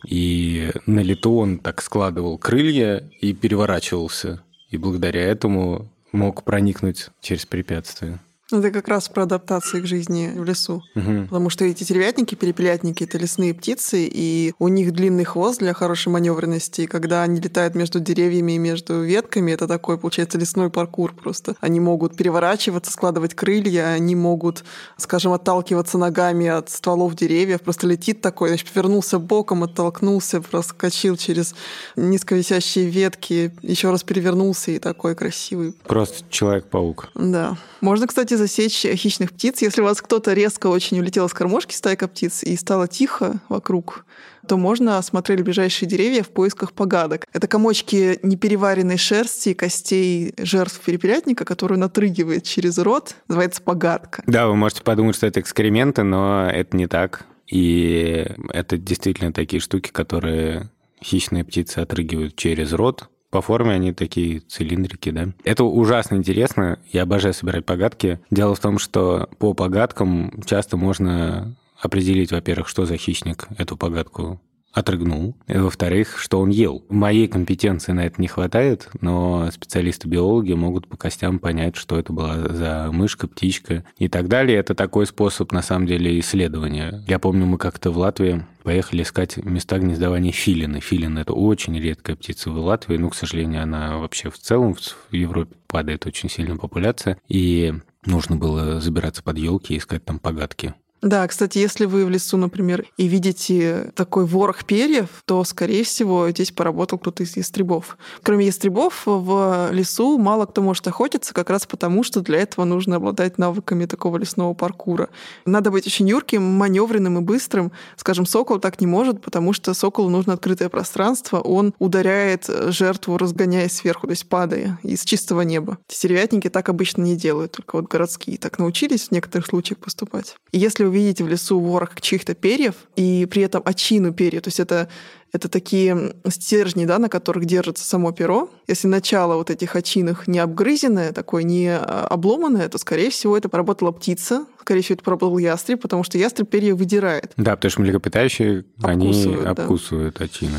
И 0.07 0.71
на 0.87 1.01
лету 1.01 1.37
он 1.37 1.59
так 1.59 1.83
складывал 1.83 2.39
крылья 2.39 2.99
и 3.21 3.33
переворачивался. 3.33 4.43
И 4.71 4.77
благодаря 4.77 5.23
этому 5.23 5.91
мог 6.13 6.45
проникнуть 6.45 7.09
через 7.21 7.47
препятствие. 7.47 8.21
Это 8.51 8.71
как 8.71 8.89
раз 8.89 9.09
про 9.11 9.25
адаптацию 9.25 9.83
к 9.83 9.87
жизни 9.87 10.33
в 10.35 10.43
лесу. 10.43 10.83
Угу. 10.95 11.25
Потому 11.25 11.51
что 11.51 11.67
эти 11.67 11.85
тервятники, 11.85 12.35
перепелятники— 12.35 13.05
это 13.05 13.19
лесные 13.19 13.53
птицы, 13.53 14.09
и 14.11 14.55
у 14.59 14.69
них 14.69 14.93
длинный 14.93 15.25
хвост 15.25 15.59
для 15.59 15.75
хорошей 15.75 16.09
маневренности. 16.09 16.83
И 16.83 16.87
когда 16.87 17.23
они 17.23 17.41
летают 17.41 17.75
между 17.75 18.01
деревьями 18.01 18.53
и 18.53 18.59
между 18.59 19.03
ветками, 19.03 19.53
это 19.53 19.69
такой, 19.69 19.99
получается, 19.99 20.39
лесной 20.39 20.71
паркур 20.71 21.13
просто. 21.15 21.57
Они 21.61 21.79
могут 21.79 22.17
переворачиваться, 22.17 22.91
складывать 22.91 23.35
крылья, 23.35 23.89
они 23.89 24.15
могут, 24.15 24.65
скажем, 24.97 25.33
отталкиваться 25.33 25.99
ногами 25.99 26.47
от 26.47 26.71
стволов 26.71 27.15
деревьев. 27.15 27.61
Просто 27.61 27.87
летит 27.87 28.23
такой, 28.23 28.49
значит, 28.49 28.71
повернулся 28.71 29.19
боком, 29.19 29.65
оттолкнулся, 29.65 30.41
проскочил 30.41 31.17
через 31.17 31.55
низковисящие 31.97 32.87
ветки, 32.87 33.53
еще 33.61 33.91
раз 33.91 34.05
перевернулся 34.05 34.71
и 34.71 34.79
такой 34.79 35.15
красивый. 35.15 35.75
Просто 35.87 36.25
Человек-паук. 36.31 37.09
Да. 37.15 37.59
Можно, 37.81 38.07
кстати, 38.07 38.38
засечь 38.39 38.87
хищных 38.87 39.33
птиц. 39.33 39.61
Если 39.63 39.81
у 39.81 39.85
вас 39.85 40.01
кто-то 40.01 40.33
резко 40.33 40.69
очень 40.69 40.99
улетел 40.99 41.29
с 41.29 41.35
кормушки, 41.35 41.75
стайка 41.75 42.09
птиц, 42.09 42.43
и 42.43 42.57
стало 42.57 42.89
тихо 42.89 43.41
вокруг, 43.49 44.07
то 44.47 44.57
можно 44.57 44.99
осмотреть 44.99 45.43
ближайшие 45.43 45.89
деревья 45.89 46.23
в 46.23 46.31
поисках 46.31 46.73
погадок. 46.73 47.27
Это 47.33 47.47
комочки 47.47 48.19
непереваренной 48.23 48.97
шерсти 48.97 49.53
костей 49.53 50.35
жертв 50.39 50.81
перепелятника, 50.81 51.45
которую 51.45 51.79
натрыгивает 51.79 52.45
через 52.45 52.79
рот, 52.79 53.15
называется 53.29 53.61
погадка. 53.63 54.23
Да, 54.27 54.47
вы 54.47 54.57
можете 54.57 54.83
подумать, 54.83 55.17
что 55.17 55.27
это 55.27 55.41
экскременты, 55.41 56.03
но 56.03 56.49
это 56.51 56.77
не 56.77 56.87
так. 56.87 57.27
И 57.47 58.27
это 58.51 58.79
действительно 58.79 59.33
такие 59.33 59.61
штуки, 59.61 59.91
которые 59.91 60.71
хищные 61.03 61.45
птицы 61.45 61.79
отрыгивают 61.79 62.37
через 62.37 62.73
рот, 62.73 63.09
по 63.31 63.43
форме 63.43 63.73
они 63.73 63.93
такие 63.93 64.41
цилиндрики, 64.41 65.11
да. 65.11 65.29
Это 65.45 65.65
ужасно 65.65 66.17
интересно. 66.17 66.79
Я 66.91 67.03
обожаю 67.03 67.35
собирать 67.35 67.67
погадки. 67.67 68.21
Дело 68.31 68.55
в 68.55 68.61
том, 68.61 68.79
что 68.79 69.29
по 69.39 69.55
погадкам 69.55 70.43
часто 70.47 70.77
можно 70.77 71.55
определить, 71.81 72.33
во-первых, 72.33 72.69
что 72.69 72.87
за 72.87 72.97
хищник 72.97 73.49
эту 73.57 73.77
погадку 73.77 74.41
отрыгнул. 74.79 75.37
И, 75.47 75.57
во-вторых, 75.57 76.19
что 76.19 76.41
он 76.41 76.51
ел. 76.51 76.85
Моей 76.89 77.29
компетенции 77.29 77.93
на 77.93 78.07
это 78.07 78.21
не 78.21 78.29
хватает, 78.29 78.89
но 79.01 79.51
специалисты-биологи 79.53 80.53
могут 80.53 80.87
по 80.87 80.97
костям 80.97 81.39
понять, 81.39 81.77
что 81.77 81.99
это 81.99 82.13
была 82.13 82.49
за 82.49 82.91
мышка, 82.93 83.27
птичка 83.27 83.85
и 83.99 84.09
так 84.09 84.29
далее. 84.29 84.59
Это 84.59 84.75
такой 84.75 85.07
способ, 85.07 85.53
на 85.53 85.63
самом 85.63 85.87
деле, 85.87 86.19
исследования. 86.21 87.05
Я 87.07 87.19
помню, 87.19 87.47
мы 87.47 87.59
как-то 87.59 87.91
в 87.91 87.99
Латвии 87.99 88.47
поехали 88.63 89.03
искать 89.03 89.37
места 89.39 89.79
гнездования 89.79 90.33
филины. 90.33 90.81
Филин– 90.81 91.19
это 91.19 91.33
очень 91.33 91.79
редкая 91.79 92.17
птица 92.17 92.51
в 92.51 92.59
Латвии, 92.59 92.97
но, 92.97 93.09
к 93.09 93.15
сожалению, 93.15 93.63
она 93.63 93.99
вообще 93.99 94.31
в 94.31 94.39
целом 94.39 94.75
в 94.75 95.15
Европе 95.15 95.55
падает 95.67 96.07
очень 96.07 96.31
сильно 96.31 96.57
популяция. 96.57 97.19
И 97.29 97.75
нужно 98.05 98.37
было 98.37 98.81
забираться 98.81 99.23
под 99.23 99.39
елки 99.39 99.75
и 99.75 99.79
искать 99.79 100.05
там 100.05 100.19
погадки. 100.19 100.75
Да, 101.01 101.27
кстати, 101.29 101.59
если 101.59 101.85
вы 101.85 102.05
в 102.05 102.11
лесу, 102.11 102.37
например, 102.37 102.85
и 102.97 103.07
видите 103.07 103.93
такой 103.95 104.25
ворох 104.25 104.65
перьев, 104.65 105.09
то, 105.27 105.45
скорее 105.45 105.85
всего, 105.85 106.29
здесь 106.31 106.51
поработал 106.51 106.99
кто-то 106.99 107.23
из 107.23 107.37
ястребов. 107.37 107.97
Кроме 108.23 108.47
ястребов, 108.47 109.03
в 109.07 109.71
лесу 109.71 110.19
мало 110.19 110.47
кто 110.47 110.61
может 110.61 110.87
охотиться, 110.89 111.33
как 111.33 111.51
раз 111.51 111.67
потому, 111.67 112.03
что 112.03 112.21
для 112.21 112.39
этого 112.39 112.65
нужно 112.65 112.97
обладать 112.97 113.39
навыками 113.39 113.87
такого 113.87 114.17
лесного 114.17 114.55
паркура. 114.55 115.09
Надо 115.47 115.71
быть 115.71 115.87
очень 115.87 116.09
юрким, 116.09 116.43
маневренным 116.43 117.19
и 117.19 117.21
быстрым. 117.21 117.71
Скажем, 117.97 118.27
сокол 118.27 118.59
так 118.59 118.81
не 118.81 118.89
может, 118.89 119.23
потому 119.23 119.53
что 119.53 119.75
соколу 119.75 120.09
нужно 120.09 120.33
открытое 120.33 120.69
пространство, 120.69 121.39
он 121.39 121.75
ударяет 121.79 122.51
жертву, 122.69 123.19
разгоняясь 123.19 123.73
сверху, 123.73 124.09
то 124.09 124.13
есть 124.13 124.29
падая 124.29 124.81
из 124.83 125.05
чистого 125.05 125.43
неба. 125.43 125.79
Стервятники 125.87 126.49
так 126.49 126.69
обычно 126.69 127.03
не 127.03 127.15
делают, 127.15 127.53
только 127.53 127.77
вот 127.77 127.87
городские 127.87 128.37
так 128.37 128.59
научились 128.59 129.09
в 129.09 129.13
некоторых 129.13 129.47
случаях 129.47 129.79
поступать. 129.79 130.35
И 130.51 130.59
если 130.59 130.88
увидите 130.89 131.25
в 131.25 131.29
лесу 131.29 131.61
ворох 131.61 132.01
чьих-то 132.01 132.35
перьев, 132.35 132.75
и 132.97 133.27
при 133.31 133.43
этом 133.43 133.63
очину 133.65 134.13
перьев, 134.13 134.43
то 134.43 134.49
есть 134.49 134.61
это 134.61 134.89
это 135.33 135.49
такие 135.49 136.15
стержни, 136.29 136.87
да, 136.87 136.99
на 136.99 137.09
которых 137.09 137.45
держится 137.45 137.85
само 137.85 138.13
перо. 138.13 138.51
Если 138.67 138.89
начало 138.89 139.35
вот 139.35 139.51
этих 139.51 139.77
очинах 139.77 140.27
не 140.27 140.39
обгрызенное, 140.39 141.13
такое 141.13 141.43
не 141.43 141.69
а, 141.69 142.07
обломанное, 142.09 142.69
то, 142.69 142.79
скорее 142.79 143.11
всего, 143.11 143.37
это 143.37 143.51
поработала 143.51 143.93
птица, 143.93 144.47
скорее 144.61 144.81
всего, 144.81 144.95
это 144.95 145.05
поработал 145.05 145.37
ястреб, 145.39 145.83
потому 145.83 146.03
что 146.03 146.17
ястреб 146.17 146.49
перья 146.49 146.75
выдирает. 146.75 147.33
Да, 147.37 147.57
потому 147.57 147.71
что 147.71 147.83
млекопитающие, 147.83 148.65
обкусывают, 148.83 149.41
они 149.41 149.51
обкусывают 149.51 150.17
да. 150.19 150.25
очины. 150.25 150.59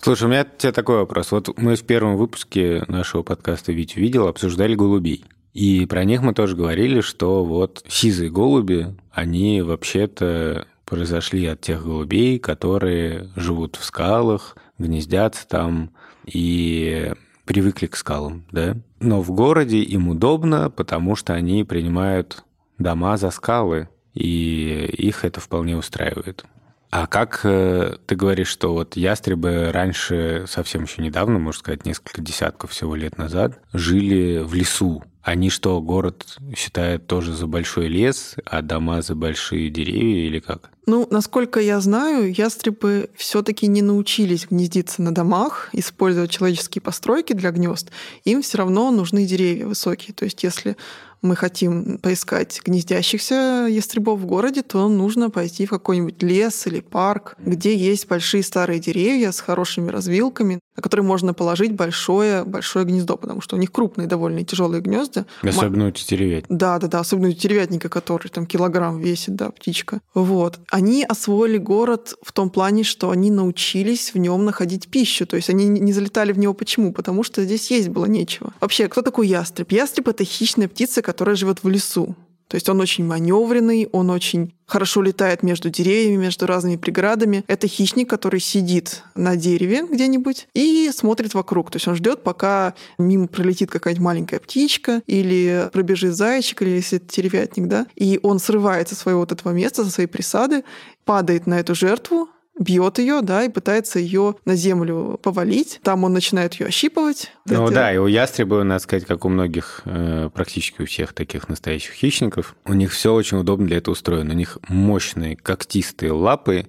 Слушай, 0.00 0.24
у 0.24 0.28
меня 0.28 0.44
тебе 0.44 0.72
такой 0.72 0.96
вопрос. 0.96 1.32
Вот 1.32 1.56
мы 1.56 1.76
в 1.76 1.84
первом 1.84 2.16
выпуске 2.16 2.84
нашего 2.88 3.22
подкаста 3.22 3.72
«Вить 3.72 3.96
видел» 3.96 4.28
обсуждали 4.28 4.74
голубей. 4.74 5.24
И 5.54 5.86
про 5.86 6.04
них 6.04 6.20
мы 6.20 6.34
тоже 6.34 6.56
говорили, 6.56 7.00
что 7.00 7.44
вот 7.44 7.84
сизые 7.88 8.28
голуби, 8.28 8.94
они 9.12 9.62
вообще-то 9.62 10.66
произошли 10.84 11.46
от 11.46 11.60
тех 11.60 11.82
голубей, 11.82 12.38
которые 12.38 13.30
живут 13.36 13.76
в 13.76 13.84
скалах, 13.84 14.56
гнездятся 14.78 15.46
там 15.46 15.90
и 16.26 17.12
привыкли 17.44 17.86
к 17.86 17.96
скалам, 17.96 18.44
да? 18.50 18.76
Но 19.00 19.22
в 19.22 19.30
городе 19.30 19.78
им 19.78 20.08
удобно, 20.08 20.70
потому 20.70 21.14
что 21.14 21.34
они 21.34 21.62
принимают 21.62 22.42
дома 22.78 23.16
за 23.16 23.30
скалы, 23.30 23.88
и 24.12 24.90
их 24.98 25.24
это 25.24 25.40
вполне 25.40 25.76
устраивает. 25.76 26.44
А 26.90 27.06
как 27.06 27.40
э, 27.44 27.96
ты 28.06 28.14
говоришь, 28.14 28.48
что 28.48 28.72
вот 28.72 28.96
ястребы 28.96 29.70
раньше, 29.72 30.44
совсем 30.48 30.84
еще 30.84 31.02
недавно, 31.02 31.38
можно 31.38 31.58
сказать, 31.58 31.84
несколько 31.84 32.22
десятков 32.22 32.70
всего 32.70 32.94
лет 32.94 33.18
назад, 33.18 33.60
жили 33.72 34.38
в 34.38 34.54
лесу, 34.54 35.02
они 35.24 35.48
что, 35.48 35.80
город 35.80 36.36
считают 36.54 37.06
тоже 37.06 37.34
за 37.34 37.46
большой 37.46 37.88
лес, 37.88 38.36
а 38.44 38.60
дома 38.60 39.00
за 39.00 39.14
большие 39.14 39.70
деревья 39.70 40.26
или 40.26 40.38
как? 40.38 40.70
Ну, 40.84 41.08
насколько 41.10 41.60
я 41.60 41.80
знаю, 41.80 42.30
ястребы 42.30 43.08
все-таки 43.16 43.66
не 43.66 43.80
научились 43.80 44.46
гнездиться 44.50 45.00
на 45.00 45.14
домах, 45.14 45.70
использовать 45.72 46.30
человеческие 46.30 46.82
постройки 46.82 47.32
для 47.32 47.52
гнезд. 47.52 47.90
Им 48.24 48.42
все 48.42 48.58
равно 48.58 48.90
нужны 48.90 49.24
деревья 49.24 49.66
высокие. 49.66 50.12
То 50.12 50.26
есть, 50.26 50.42
если 50.42 50.76
мы 51.24 51.36
хотим 51.36 51.98
поискать 51.98 52.60
гнездящихся 52.64 53.66
ястребов 53.68 54.20
в 54.20 54.26
городе, 54.26 54.62
то 54.62 54.88
нужно 54.88 55.30
пойти 55.30 55.66
в 55.66 55.70
какой-нибудь 55.70 56.22
лес 56.22 56.66
или 56.66 56.80
парк, 56.80 57.34
где 57.38 57.74
есть 57.74 58.06
большие 58.06 58.42
старые 58.42 58.78
деревья 58.78 59.32
с 59.32 59.40
хорошими 59.40 59.90
развилками, 59.90 60.60
на 60.76 60.82
которые 60.82 61.06
можно 61.06 61.34
положить 61.34 61.72
большое, 61.72 62.44
большое 62.44 62.84
гнездо, 62.84 63.16
потому 63.16 63.40
что 63.40 63.56
у 63.56 63.58
них 63.58 63.72
крупные 63.72 64.06
довольно 64.06 64.44
тяжелые 64.44 64.82
гнезда. 64.82 65.24
Особенно 65.42 65.88
у 65.88 65.90
тетеревятника. 65.90 66.54
Да, 66.54 66.78
да, 66.78 66.88
да, 66.88 67.00
особенно 67.00 67.28
у 67.28 67.32
тетеревятника, 67.32 67.88
который 67.88 68.28
там 68.28 68.46
килограмм 68.46 68.98
весит, 68.98 69.34
да, 69.34 69.50
птичка. 69.50 70.00
Вот. 70.12 70.58
Они 70.70 71.04
освоили 71.04 71.58
город 71.58 72.14
в 72.22 72.32
том 72.32 72.50
плане, 72.50 72.82
что 72.82 73.10
они 73.10 73.30
научились 73.30 74.12
в 74.12 74.18
нем 74.18 74.44
находить 74.44 74.88
пищу. 74.88 75.26
То 75.26 75.36
есть 75.36 75.48
они 75.48 75.66
не 75.66 75.92
залетали 75.92 76.32
в 76.32 76.38
него 76.38 76.52
почему? 76.54 76.92
Потому 76.92 77.22
что 77.22 77.42
здесь 77.44 77.70
есть 77.70 77.88
было 77.88 78.06
нечего. 78.06 78.52
Вообще, 78.60 78.88
кто 78.88 79.00
такой 79.00 79.28
ястреб? 79.28 79.72
Ястреб— 79.72 80.08
это 80.08 80.24
хищная 80.24 80.68
птица, 80.68 81.00
которая 81.14 81.36
живет 81.36 81.62
в 81.62 81.68
лесу. 81.68 82.16
То 82.48 82.56
есть 82.56 82.68
он 82.68 82.80
очень 82.80 83.04
маневренный, 83.06 83.88
он 83.92 84.10
очень 84.10 84.52
хорошо 84.66 85.00
летает 85.00 85.44
между 85.44 85.70
деревьями, 85.70 86.16
между 86.16 86.46
разными 86.46 86.74
преградами. 86.76 87.44
Это 87.46 87.68
хищник, 87.68 88.10
который 88.10 88.40
сидит 88.40 89.02
на 89.14 89.36
дереве 89.36 89.86
где-нибудь 89.88 90.48
и 90.54 90.90
смотрит 90.92 91.34
вокруг. 91.34 91.70
То 91.70 91.76
есть 91.76 91.86
он 91.86 91.94
ждет, 91.94 92.24
пока 92.24 92.74
мимо 92.98 93.28
пролетит 93.28 93.70
какая-нибудь 93.70 94.04
маленькая 94.04 94.40
птичка 94.40 95.02
или 95.06 95.70
пробежит 95.72 96.16
зайчик, 96.16 96.62
или 96.62 96.70
если 96.70 96.98
это 96.98 97.06
теревятник, 97.06 97.68
да, 97.68 97.86
и 97.94 98.18
он 98.24 98.40
срывается 98.40 98.96
со 98.96 99.02
своего 99.02 99.20
вот 99.20 99.30
этого 99.30 99.52
места, 99.52 99.84
со 99.84 99.90
своей 99.90 100.08
присады, 100.08 100.64
падает 101.04 101.46
на 101.46 101.60
эту 101.60 101.76
жертву, 101.76 102.28
бьет 102.58 102.98
ее, 102.98 103.20
да, 103.22 103.44
и 103.44 103.48
пытается 103.48 103.98
ее 103.98 104.36
на 104.44 104.54
землю 104.54 105.18
повалить. 105.22 105.80
Там 105.82 106.04
он 106.04 106.12
начинает 106.12 106.54
ее 106.54 106.66
ощипывать. 106.66 107.32
Ну 107.46 107.64
Это- 107.66 107.74
да, 107.74 107.92
и 107.92 107.98
у 107.98 108.06
ястреба, 108.06 108.62
надо 108.62 108.82
сказать, 108.82 109.04
как 109.06 109.24
у 109.24 109.28
многих, 109.28 109.82
э, 109.84 110.30
практически 110.32 110.82
у 110.82 110.86
всех 110.86 111.12
таких 111.12 111.48
настоящих 111.48 111.92
хищников, 111.94 112.54
у 112.64 112.72
них 112.72 112.92
все 112.92 113.12
очень 113.12 113.38
удобно 113.38 113.66
для 113.66 113.78
этого 113.78 113.92
устроено. 113.92 114.32
У 114.34 114.36
них 114.36 114.58
мощные 114.68 115.36
когтистые 115.36 116.12
лапы 116.12 116.66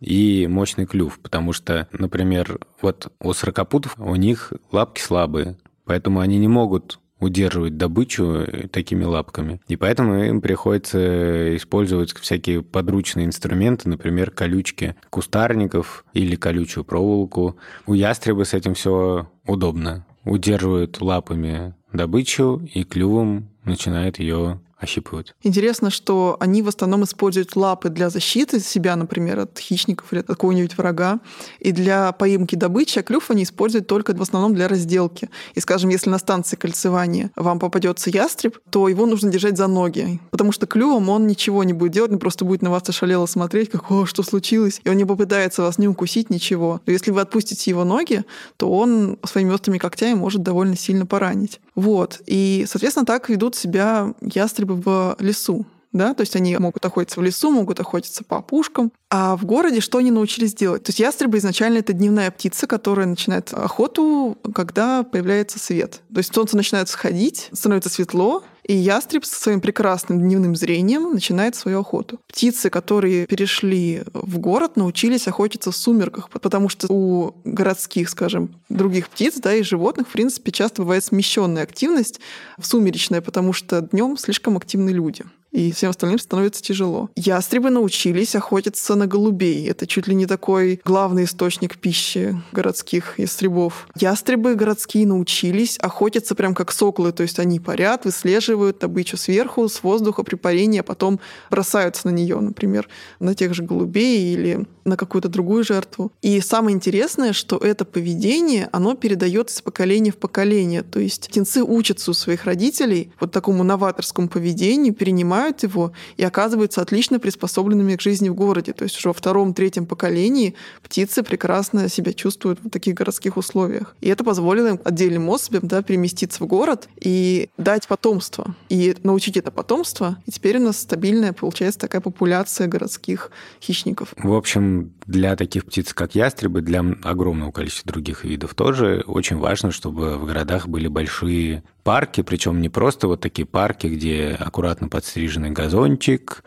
и 0.00 0.46
мощный 0.48 0.86
клюв, 0.86 1.18
потому 1.20 1.52
что, 1.52 1.88
например, 1.92 2.58
вот 2.80 3.12
у 3.20 3.32
сорокопутов 3.32 3.94
у 3.98 4.14
них 4.16 4.52
лапки 4.72 5.00
слабые, 5.00 5.56
поэтому 5.84 6.20
они 6.20 6.38
не 6.38 6.48
могут 6.48 6.98
удерживать 7.18 7.76
добычу 7.76 8.44
э, 8.46 8.68
такими 8.68 9.04
лапками. 9.04 9.60
И 9.68 9.76
поэтому 9.76 10.22
им 10.24 10.40
приходится 10.40 11.56
использовать 11.56 12.12
всякие 12.12 12.62
подручные 12.62 13.26
инструменты, 13.26 13.88
например, 13.88 14.30
колючки 14.30 14.96
кустарников 15.10 16.04
или 16.12 16.36
колючую 16.36 16.84
проволоку. 16.84 17.56
У 17.86 17.94
ястреба 17.94 18.44
с 18.44 18.54
этим 18.54 18.74
все 18.74 19.28
удобно. 19.46 20.06
Удерживают 20.24 21.00
лапами 21.00 21.74
добычу 21.92 22.62
и 22.72 22.84
клювом 22.84 23.48
начинает 23.64 24.18
ее 24.18 24.60
ощипывать. 24.78 25.34
Интересно, 25.42 25.90
что 25.90 26.36
они 26.40 26.62
в 26.62 26.68
основном 26.68 27.04
используют 27.04 27.56
лапы 27.56 27.88
для 27.88 28.10
защиты 28.10 28.60
себя, 28.60 28.94
например, 28.96 29.40
от 29.40 29.58
хищников 29.58 30.12
или 30.12 30.20
от 30.20 30.26
какого-нибудь 30.26 30.76
врага. 30.76 31.20
И 31.58 31.72
для 31.72 32.12
поимки 32.12 32.56
добычи, 32.56 32.98
а 32.98 33.02
клюв 33.02 33.30
они 33.30 33.44
используют 33.44 33.86
только 33.86 34.14
в 34.14 34.22
основном 34.22 34.54
для 34.54 34.68
разделки. 34.68 35.30
И, 35.54 35.60
скажем, 35.60 35.90
если 35.90 36.10
на 36.10 36.18
станции 36.18 36.56
кольцевания 36.56 37.30
вам 37.36 37.58
попадется 37.58 38.10
ястреб, 38.10 38.58
то 38.70 38.88
его 38.88 39.06
нужно 39.06 39.30
держать 39.30 39.56
за 39.56 39.66
ноги. 39.66 40.20
Потому 40.30 40.52
что 40.52 40.66
клювом 40.66 41.08
он 41.08 41.26
ничего 41.26 41.64
не 41.64 41.72
будет 41.72 41.92
делать, 41.92 42.12
он 42.12 42.18
просто 42.18 42.44
будет 42.44 42.62
на 42.62 42.70
вас 42.70 42.88
ошалело 42.88 43.26
смотреть, 43.26 43.70
как 43.70 43.90
«О, 43.90 44.04
что 44.06 44.22
случилось?» 44.22 44.80
И 44.84 44.88
он 44.88 44.96
не 44.96 45.04
попытается 45.04 45.62
вас 45.62 45.78
не 45.78 45.88
укусить, 45.88 46.30
ничего. 46.30 46.80
Но 46.86 46.92
если 46.92 47.10
вы 47.10 47.20
отпустите 47.22 47.70
его 47.70 47.84
ноги, 47.84 48.24
то 48.56 48.70
он 48.70 49.18
своими 49.24 49.52
острыми 49.52 49.78
когтями 49.78 50.14
может 50.14 50.42
довольно 50.42 50.76
сильно 50.76 51.06
поранить. 51.06 51.60
Вот. 51.74 52.20
И, 52.26 52.64
соответственно, 52.68 53.06
так 53.06 53.28
ведут 53.28 53.54
себя 53.54 54.14
ястребы 54.20 54.65
в 54.74 55.16
лесу. 55.18 55.66
Да? 55.96 56.12
То 56.12 56.20
есть 56.20 56.36
они 56.36 56.56
могут 56.58 56.84
охотиться 56.84 57.18
в 57.18 57.22
лесу, 57.22 57.50
могут 57.50 57.80
охотиться 57.80 58.22
по 58.22 58.36
опушкам. 58.36 58.92
А 59.08 59.34
в 59.36 59.46
городе 59.46 59.80
что 59.80 59.98
они 59.98 60.10
научились 60.10 60.54
делать? 60.54 60.82
То 60.82 60.90
есть 60.90 60.98
ястребы 60.98 61.38
изначально 61.38 61.78
это 61.78 61.94
дневная 61.94 62.30
птица, 62.30 62.66
которая 62.66 63.06
начинает 63.06 63.52
охоту, 63.54 64.36
когда 64.54 65.04
появляется 65.04 65.58
свет. 65.58 66.02
То 66.12 66.18
есть 66.18 66.34
солнце 66.34 66.56
начинает 66.56 66.90
сходить, 66.90 67.48
становится 67.52 67.88
светло, 67.88 68.44
и 68.66 68.74
ястреб 68.74 69.24
со 69.24 69.40
своим 69.40 69.60
прекрасным 69.60 70.20
дневным 70.20 70.56
зрением 70.56 71.12
начинает 71.12 71.54
свою 71.54 71.80
охоту. 71.80 72.18
Птицы, 72.26 72.68
которые 72.68 73.26
перешли 73.26 74.02
в 74.12 74.38
город, 74.38 74.76
научились 74.76 75.28
охотиться 75.28 75.70
в 75.70 75.76
сумерках, 75.76 76.28
потому 76.30 76.68
что 76.68 76.92
у 76.92 77.36
городских, 77.44 78.10
скажем, 78.10 78.50
других 78.68 79.08
птиц 79.08 79.36
да, 79.36 79.54
и 79.54 79.62
животных, 79.62 80.08
в 80.08 80.12
принципе, 80.12 80.50
часто 80.50 80.82
бывает 80.82 81.04
смещенная 81.04 81.62
активность 81.62 82.20
в 82.58 82.66
сумеречная, 82.66 83.20
потому 83.20 83.52
что 83.52 83.82
днем 83.82 84.18
слишком 84.18 84.56
активны 84.56 84.90
люди 84.90 85.24
и 85.56 85.72
всем 85.72 85.90
остальным 85.90 86.18
становится 86.18 86.62
тяжело. 86.62 87.08
Ястребы 87.16 87.70
научились 87.70 88.36
охотиться 88.36 88.94
на 88.94 89.06
голубей. 89.06 89.66
Это 89.68 89.86
чуть 89.86 90.06
ли 90.06 90.14
не 90.14 90.26
такой 90.26 90.82
главный 90.84 91.24
источник 91.24 91.78
пищи 91.78 92.40
городских 92.52 93.18
ястребов. 93.18 93.88
Ястребы 93.98 94.54
городские 94.54 95.06
научились 95.06 95.78
охотиться 95.78 96.34
прям 96.34 96.54
как 96.54 96.72
соколы, 96.72 97.12
то 97.12 97.22
есть 97.22 97.38
они 97.38 97.58
парят, 97.58 98.04
выслеживают 98.04 98.80
добычу 98.80 99.16
сверху, 99.16 99.66
с 99.68 99.82
воздуха 99.82 100.24
при 100.24 100.34
парении, 100.34 100.80
а 100.80 100.82
потом 100.82 101.20
бросаются 101.50 102.08
на 102.08 102.12
нее, 102.12 102.38
например, 102.38 102.88
на 103.18 103.34
тех 103.34 103.54
же 103.54 103.62
голубей 103.62 104.34
или 104.34 104.66
на 104.84 104.96
какую-то 104.96 105.28
другую 105.28 105.64
жертву. 105.64 106.12
И 106.22 106.40
самое 106.40 106.76
интересное, 106.76 107.32
что 107.32 107.56
это 107.56 107.84
поведение, 107.84 108.68
оно 108.72 108.94
передается 108.94 109.56
из 109.56 109.62
поколения 109.62 110.12
в 110.12 110.16
поколение. 110.16 110.82
То 110.82 111.00
есть 111.00 111.28
птенцы 111.28 111.62
учатся 111.62 112.10
у 112.10 112.14
своих 112.14 112.44
родителей 112.44 113.10
вот 113.18 113.32
такому 113.32 113.64
новаторскому 113.64 114.28
поведению, 114.28 114.94
перенимают 114.94 115.45
его 115.62 115.92
и 116.16 116.24
оказываются 116.24 116.82
отлично 116.82 117.18
приспособленными 117.18 117.96
к 117.96 118.00
жизни 118.00 118.28
в 118.28 118.34
городе. 118.34 118.72
То 118.72 118.84
есть 118.84 118.96
уже 118.98 119.08
во 119.08 119.14
втором-третьем 119.14 119.86
поколении 119.86 120.54
птицы 120.82 121.22
прекрасно 121.22 121.88
себя 121.88 122.12
чувствуют 122.12 122.60
в 122.62 122.70
таких 122.70 122.94
городских 122.94 123.36
условиях. 123.36 123.96
И 124.00 124.08
это 124.08 124.24
позволило 124.24 124.68
им 124.68 124.80
отдельным 124.84 125.30
особям 125.30 125.68
да, 125.68 125.82
переместиться 125.82 126.42
в 126.42 126.46
город 126.46 126.88
и 127.00 127.48
дать 127.58 127.86
потомство. 127.86 128.54
И 128.68 128.96
научить 129.02 129.36
это 129.36 129.50
потомство. 129.50 130.18
И 130.26 130.30
теперь 130.30 130.58
у 130.58 130.60
нас 130.60 130.78
стабильная, 130.78 131.32
получается, 131.32 131.80
такая 131.80 132.00
популяция 132.00 132.66
городских 132.66 133.30
хищников. 133.60 134.12
В 134.16 134.32
общем, 134.32 134.92
для 135.06 135.36
таких 135.36 135.64
птиц, 135.64 135.94
как 135.94 136.14
ястребы, 136.14 136.60
для 136.60 136.80
огромного 137.02 137.52
количества 137.52 137.92
других 137.92 138.24
видов 138.24 138.54
тоже 138.54 139.04
очень 139.06 139.36
важно, 139.36 139.70
чтобы 139.70 140.18
в 140.18 140.26
городах 140.26 140.68
были 140.68 140.88
большие 140.88 141.62
парки, 141.84 142.22
причем 142.22 142.60
не 142.60 142.68
просто 142.68 143.06
вот 143.06 143.20
такие 143.20 143.46
парки, 143.46 143.86
где 143.86 144.36
аккуратно 144.38 144.88
подстриженный 144.88 145.50
газончик, 145.50 146.42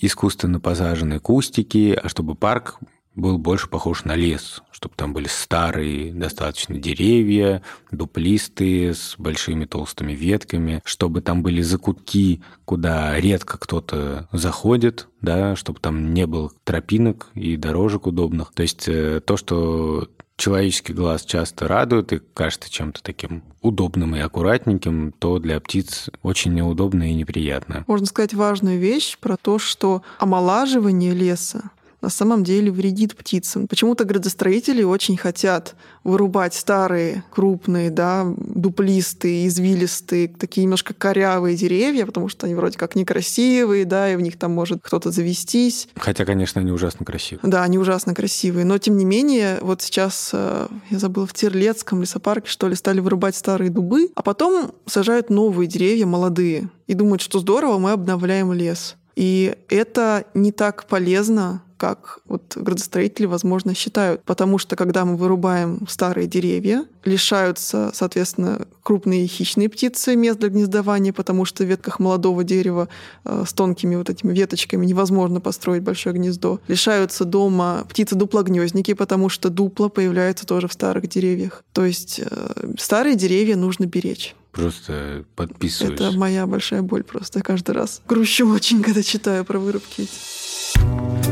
искусственно 0.00 0.60
посаженные 0.60 1.20
кустики, 1.20 1.98
а 2.00 2.08
чтобы 2.08 2.34
парк 2.34 2.78
был 3.18 3.38
больше 3.38 3.68
похож 3.68 4.04
на 4.04 4.14
лес, 4.14 4.62
чтобы 4.70 4.94
там 4.96 5.12
были 5.12 5.26
старые 5.26 6.12
достаточно 6.12 6.76
деревья, 6.78 7.62
дуплистые, 7.90 8.94
с 8.94 9.16
большими 9.18 9.64
толстыми 9.64 10.12
ветками, 10.12 10.80
чтобы 10.84 11.20
там 11.20 11.42
были 11.42 11.60
закутки, 11.60 12.42
куда 12.64 13.18
редко 13.18 13.58
кто-то 13.58 14.28
заходит, 14.32 15.08
да, 15.20 15.56
чтобы 15.56 15.80
там 15.80 16.14
не 16.14 16.26
было 16.26 16.50
тропинок 16.64 17.28
и 17.34 17.56
дорожек 17.56 18.06
удобных. 18.06 18.52
То 18.54 18.62
есть 18.62 18.88
э, 18.88 19.20
то, 19.24 19.36
что 19.36 20.08
человеческий 20.36 20.92
глаз 20.92 21.24
часто 21.24 21.66
радует 21.66 22.12
и 22.12 22.20
кажется 22.34 22.70
чем-то 22.70 23.02
таким 23.02 23.42
удобным 23.60 24.14
и 24.14 24.20
аккуратненьким, 24.20 25.12
то 25.12 25.40
для 25.40 25.58
птиц 25.60 26.08
очень 26.22 26.54
неудобно 26.54 27.10
и 27.10 27.14
неприятно. 27.14 27.84
Можно 27.88 28.06
сказать 28.06 28.34
важную 28.34 28.78
вещь 28.78 29.18
про 29.18 29.36
то, 29.36 29.58
что 29.58 30.02
омолаживание 30.18 31.12
леса 31.12 31.70
на 32.00 32.10
самом 32.10 32.44
деле 32.44 32.70
вредит 32.70 33.16
птицам. 33.16 33.66
Почему-то 33.66 34.04
градостроители 34.04 34.82
очень 34.82 35.16
хотят 35.16 35.74
вырубать 36.04 36.54
старые, 36.54 37.24
крупные, 37.30 37.90
да, 37.90 38.24
дуплистые, 38.36 39.48
извилистые, 39.48 40.28
такие 40.28 40.64
немножко 40.64 40.94
корявые 40.94 41.56
деревья, 41.56 42.06
потому 42.06 42.28
что 42.28 42.46
они 42.46 42.54
вроде 42.54 42.78
как 42.78 42.94
некрасивые, 42.94 43.84
да, 43.84 44.12
и 44.12 44.16
в 44.16 44.20
них 44.20 44.38
там 44.38 44.52
может 44.52 44.80
кто-то 44.82 45.10
завестись. 45.10 45.88
Хотя, 45.96 46.24
конечно, 46.24 46.60
они 46.60 46.70
ужасно 46.70 47.04
красивые. 47.04 47.50
Да, 47.50 47.64
они 47.64 47.78
ужасно 47.78 48.14
красивые. 48.14 48.64
Но, 48.64 48.78
тем 48.78 48.96
не 48.96 49.04
менее, 49.04 49.58
вот 49.60 49.82
сейчас, 49.82 50.30
э, 50.32 50.68
я 50.90 50.98
забыла, 50.98 51.26
в 51.26 51.32
Терлецком 51.34 52.00
лесопарке, 52.00 52.48
что 52.48 52.68
ли, 52.68 52.76
стали 52.76 53.00
вырубать 53.00 53.34
старые 53.34 53.70
дубы, 53.70 54.10
а 54.14 54.22
потом 54.22 54.72
сажают 54.86 55.30
новые 55.30 55.66
деревья, 55.66 56.06
молодые, 56.06 56.70
и 56.86 56.94
думают, 56.94 57.22
что 57.22 57.40
здорово, 57.40 57.78
мы 57.78 57.90
обновляем 57.90 58.52
лес. 58.52 58.96
И 59.18 59.56
это 59.68 60.26
не 60.34 60.52
так 60.52 60.84
полезно, 60.84 61.60
как 61.76 62.20
вот 62.26 62.56
градостроители, 62.56 63.26
возможно, 63.26 63.74
считают. 63.74 64.22
Потому 64.22 64.58
что, 64.58 64.76
когда 64.76 65.04
мы 65.04 65.16
вырубаем 65.16 65.88
старые 65.88 66.28
деревья, 66.28 66.84
лишаются, 67.04 67.90
соответственно, 67.94 68.68
крупные 68.84 69.26
хищные 69.26 69.68
птицы 69.68 70.14
мест 70.14 70.38
для 70.38 70.50
гнездования, 70.50 71.12
потому 71.12 71.44
что 71.44 71.64
в 71.64 71.66
ветках 71.66 71.98
молодого 71.98 72.44
дерева 72.44 72.88
э, 73.24 73.42
с 73.44 73.52
тонкими 73.52 73.96
вот 73.96 74.08
этими 74.08 74.32
веточками 74.32 74.86
невозможно 74.86 75.40
построить 75.40 75.82
большое 75.82 76.14
гнездо. 76.14 76.60
Лишаются 76.68 77.24
дома 77.24 77.86
птицы-дуплогнездники, 77.88 78.94
потому 78.94 79.28
что 79.28 79.50
дупла 79.50 79.88
появляются 79.88 80.46
тоже 80.46 80.68
в 80.68 80.72
старых 80.72 81.08
деревьях. 81.08 81.64
То 81.72 81.84
есть 81.84 82.20
э, 82.24 82.74
старые 82.78 83.16
деревья 83.16 83.56
нужно 83.56 83.86
беречь. 83.86 84.36
Просто 84.52 85.24
подписываюсь. 85.36 86.00
Это 86.00 86.12
моя 86.12 86.46
большая 86.46 86.82
боль 86.82 87.04
просто. 87.04 87.38
Я 87.38 87.42
каждый 87.42 87.72
раз 87.72 88.02
грущу 88.08 88.48
очень, 88.48 88.82
когда 88.82 89.02
читаю 89.02 89.44
про 89.44 89.58
вырубки 89.58 90.02
эти. 90.02 91.28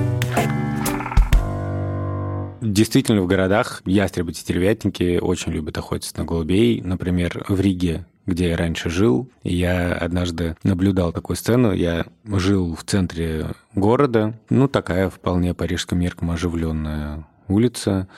Действительно, 2.61 3.22
в 3.22 3.26
городах 3.26 3.83
ястребы-тетеревятники 3.85 5.18
очень 5.18 5.52
любят 5.52 5.79
охотиться 5.79 6.18
на 6.18 6.24
голубей. 6.24 6.81
Например, 6.81 7.44
в 7.48 7.61
Риге, 7.61 8.07
где 8.26 8.48
я 8.48 8.57
раньше 8.57 8.90
жил, 8.90 9.31
я 9.44 9.92
однажды 9.94 10.57
наблюдал 10.62 11.12
такую 11.12 11.37
сцену. 11.37 11.72
Я 11.72 12.07
жил 12.24 12.74
в 12.74 12.83
центре 12.85 13.55
города, 13.74 14.38
ну, 14.50 14.68
такая 14.68 15.11
вполне 15.11 15.55
парижским 15.55 15.98
меркам 15.98 16.33
оживленная 16.33 17.26
улица. 17.46 18.09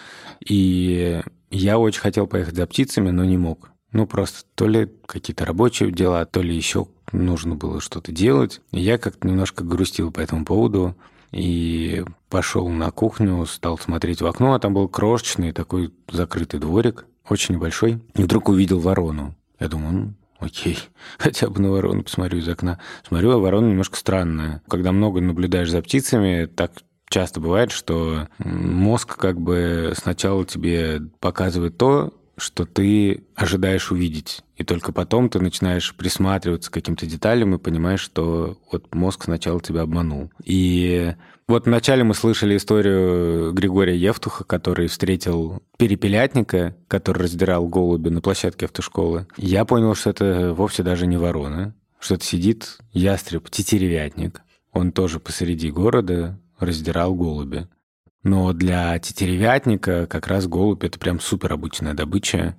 И 0.44 1.20
я 1.50 1.78
очень 1.78 2.00
хотел 2.00 2.26
поехать 2.26 2.56
за 2.56 2.66
птицами, 2.66 3.10
но 3.10 3.24
не 3.24 3.36
мог. 3.36 3.70
Ну, 3.92 4.06
просто 4.06 4.40
то 4.54 4.66
ли 4.66 4.90
какие-то 5.06 5.44
рабочие 5.44 5.90
дела, 5.90 6.24
то 6.24 6.42
ли 6.42 6.54
еще 6.54 6.88
нужно 7.12 7.54
было 7.54 7.80
что-то 7.80 8.12
делать. 8.12 8.60
Я 8.70 8.98
как-то 8.98 9.26
немножко 9.26 9.64
грустил 9.64 10.10
по 10.12 10.20
этому 10.20 10.44
поводу. 10.44 10.94
И 11.30 12.04
пошел 12.30 12.68
на 12.68 12.90
кухню, 12.90 13.44
стал 13.46 13.78
смотреть 13.78 14.22
в 14.22 14.26
окно, 14.26 14.54
а 14.54 14.58
там 14.58 14.72
был 14.72 14.88
крошечный 14.88 15.52
такой 15.52 15.92
закрытый 16.10 16.58
дворик, 16.58 17.04
очень 17.28 17.56
небольшой. 17.56 18.00
И 18.14 18.22
вдруг 18.22 18.48
увидел 18.48 18.80
ворону. 18.80 19.34
Я 19.60 19.68
думаю, 19.68 19.92
ну, 19.92 20.14
окей, 20.38 20.78
хотя 21.18 21.48
бы 21.48 21.60
на 21.60 21.70
ворону 21.70 22.02
посмотрю 22.02 22.38
из 22.38 22.48
окна. 22.48 22.78
Смотрю, 23.06 23.32
а 23.32 23.38
ворона 23.38 23.66
немножко 23.66 23.96
странная. 23.96 24.62
Когда 24.68 24.92
много 24.92 25.20
наблюдаешь 25.20 25.70
за 25.70 25.82
птицами, 25.82 26.46
так 26.46 26.72
часто 27.10 27.40
бывает, 27.40 27.72
что 27.72 28.28
мозг 28.38 29.16
как 29.16 29.40
бы 29.40 29.92
сначала 29.96 30.44
тебе 30.44 31.00
показывает 31.20 31.76
то, 31.76 32.14
что 32.38 32.64
ты 32.64 33.24
ожидаешь 33.34 33.90
увидеть. 33.90 34.42
И 34.56 34.64
только 34.64 34.92
потом 34.92 35.28
ты 35.28 35.40
начинаешь 35.40 35.94
присматриваться 35.94 36.70
к 36.70 36.74
каким-то 36.74 37.06
деталям 37.06 37.54
и 37.54 37.58
понимаешь, 37.58 38.00
что 38.00 38.58
вот 38.72 38.94
мозг 38.94 39.24
сначала 39.24 39.60
тебя 39.60 39.82
обманул. 39.82 40.30
И 40.44 41.14
вот 41.46 41.66
вначале 41.66 42.04
мы 42.04 42.14
слышали 42.14 42.56
историю 42.56 43.52
Григория 43.52 43.96
Евтуха, 43.96 44.44
который 44.44 44.88
встретил 44.88 45.62
перепелятника, 45.78 46.76
который 46.88 47.22
раздирал 47.22 47.66
голуби 47.66 48.08
на 48.08 48.20
площадке 48.20 48.66
автошколы. 48.66 49.26
Я 49.36 49.64
понял, 49.64 49.94
что 49.94 50.10
это 50.10 50.52
вовсе 50.52 50.82
даже 50.82 51.06
не 51.06 51.16
ворона, 51.16 51.74
что 51.98 52.16
это 52.16 52.24
сидит 52.24 52.78
ястреб-тетеревятник. 52.92 54.42
Он 54.72 54.92
тоже 54.92 55.20
посреди 55.20 55.70
города 55.70 56.38
раздирал 56.58 57.14
голуби. 57.14 57.66
Но 58.22 58.52
для 58.52 58.98
тетеревятника 58.98 60.06
как 60.06 60.26
раз 60.26 60.46
голубь 60.46 60.84
это 60.84 60.98
прям 60.98 61.20
супер 61.20 61.52
обычная 61.52 61.94
добыча. 61.94 62.56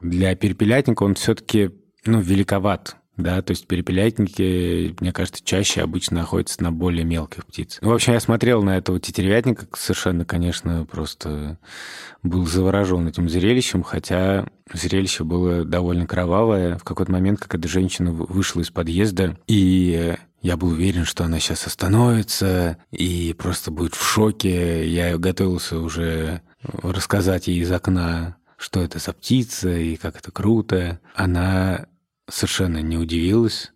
Для 0.00 0.34
перепелятника 0.34 1.02
он 1.02 1.14
все-таки 1.14 1.70
ну, 2.04 2.20
великоват. 2.20 2.96
Да, 3.16 3.40
то 3.40 3.52
есть 3.52 3.66
перепелятники, 3.66 4.94
мне 5.00 5.10
кажется, 5.10 5.42
чаще 5.42 5.80
обычно 5.80 6.18
находятся 6.18 6.62
на 6.62 6.70
более 6.70 7.04
мелких 7.04 7.46
птиц. 7.46 7.78
Ну, 7.80 7.88
в 7.88 7.94
общем, 7.94 8.12
я 8.12 8.20
смотрел 8.20 8.62
на 8.62 8.76
этого 8.76 9.00
тетеревятника, 9.00 9.66
совершенно, 9.72 10.26
конечно, 10.26 10.84
просто 10.84 11.58
был 12.22 12.46
заворожен 12.46 13.08
этим 13.08 13.30
зрелищем, 13.30 13.82
хотя 13.82 14.46
зрелище 14.70 15.24
было 15.24 15.64
довольно 15.64 16.06
кровавое. 16.06 16.76
В 16.76 16.84
какой-то 16.84 17.10
момент 17.10 17.40
какая-то 17.40 17.68
женщина 17.68 18.12
вышла 18.12 18.60
из 18.60 18.70
подъезда, 18.70 19.38
и 19.46 20.16
я 20.46 20.56
был 20.56 20.68
уверен, 20.68 21.04
что 21.04 21.24
она 21.24 21.40
сейчас 21.40 21.66
остановится 21.66 22.78
и 22.92 23.34
просто 23.36 23.72
будет 23.72 23.96
в 23.96 24.06
шоке. 24.06 24.88
Я 24.88 25.18
готовился 25.18 25.80
уже 25.80 26.40
рассказать 26.62 27.48
ей 27.48 27.62
из 27.62 27.72
окна, 27.72 28.36
что 28.56 28.80
это 28.80 29.00
за 29.00 29.12
птица 29.12 29.68
и 29.68 29.96
как 29.96 30.16
это 30.16 30.30
круто. 30.30 31.00
Она 31.16 31.86
совершенно 32.30 32.78
не 32.80 32.96
удивилась. 32.96 33.72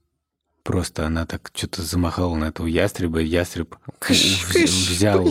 Просто 0.63 1.07
она 1.07 1.27
так 1.27 1.51
что-то 1.53 1.83
замахала 1.83 2.37
на 2.37 2.45
этого 2.45 2.69
ястреба, 2.69 3.21
и 3.21 3.27
ястреб 3.27 3.75
взял, 4.09 5.29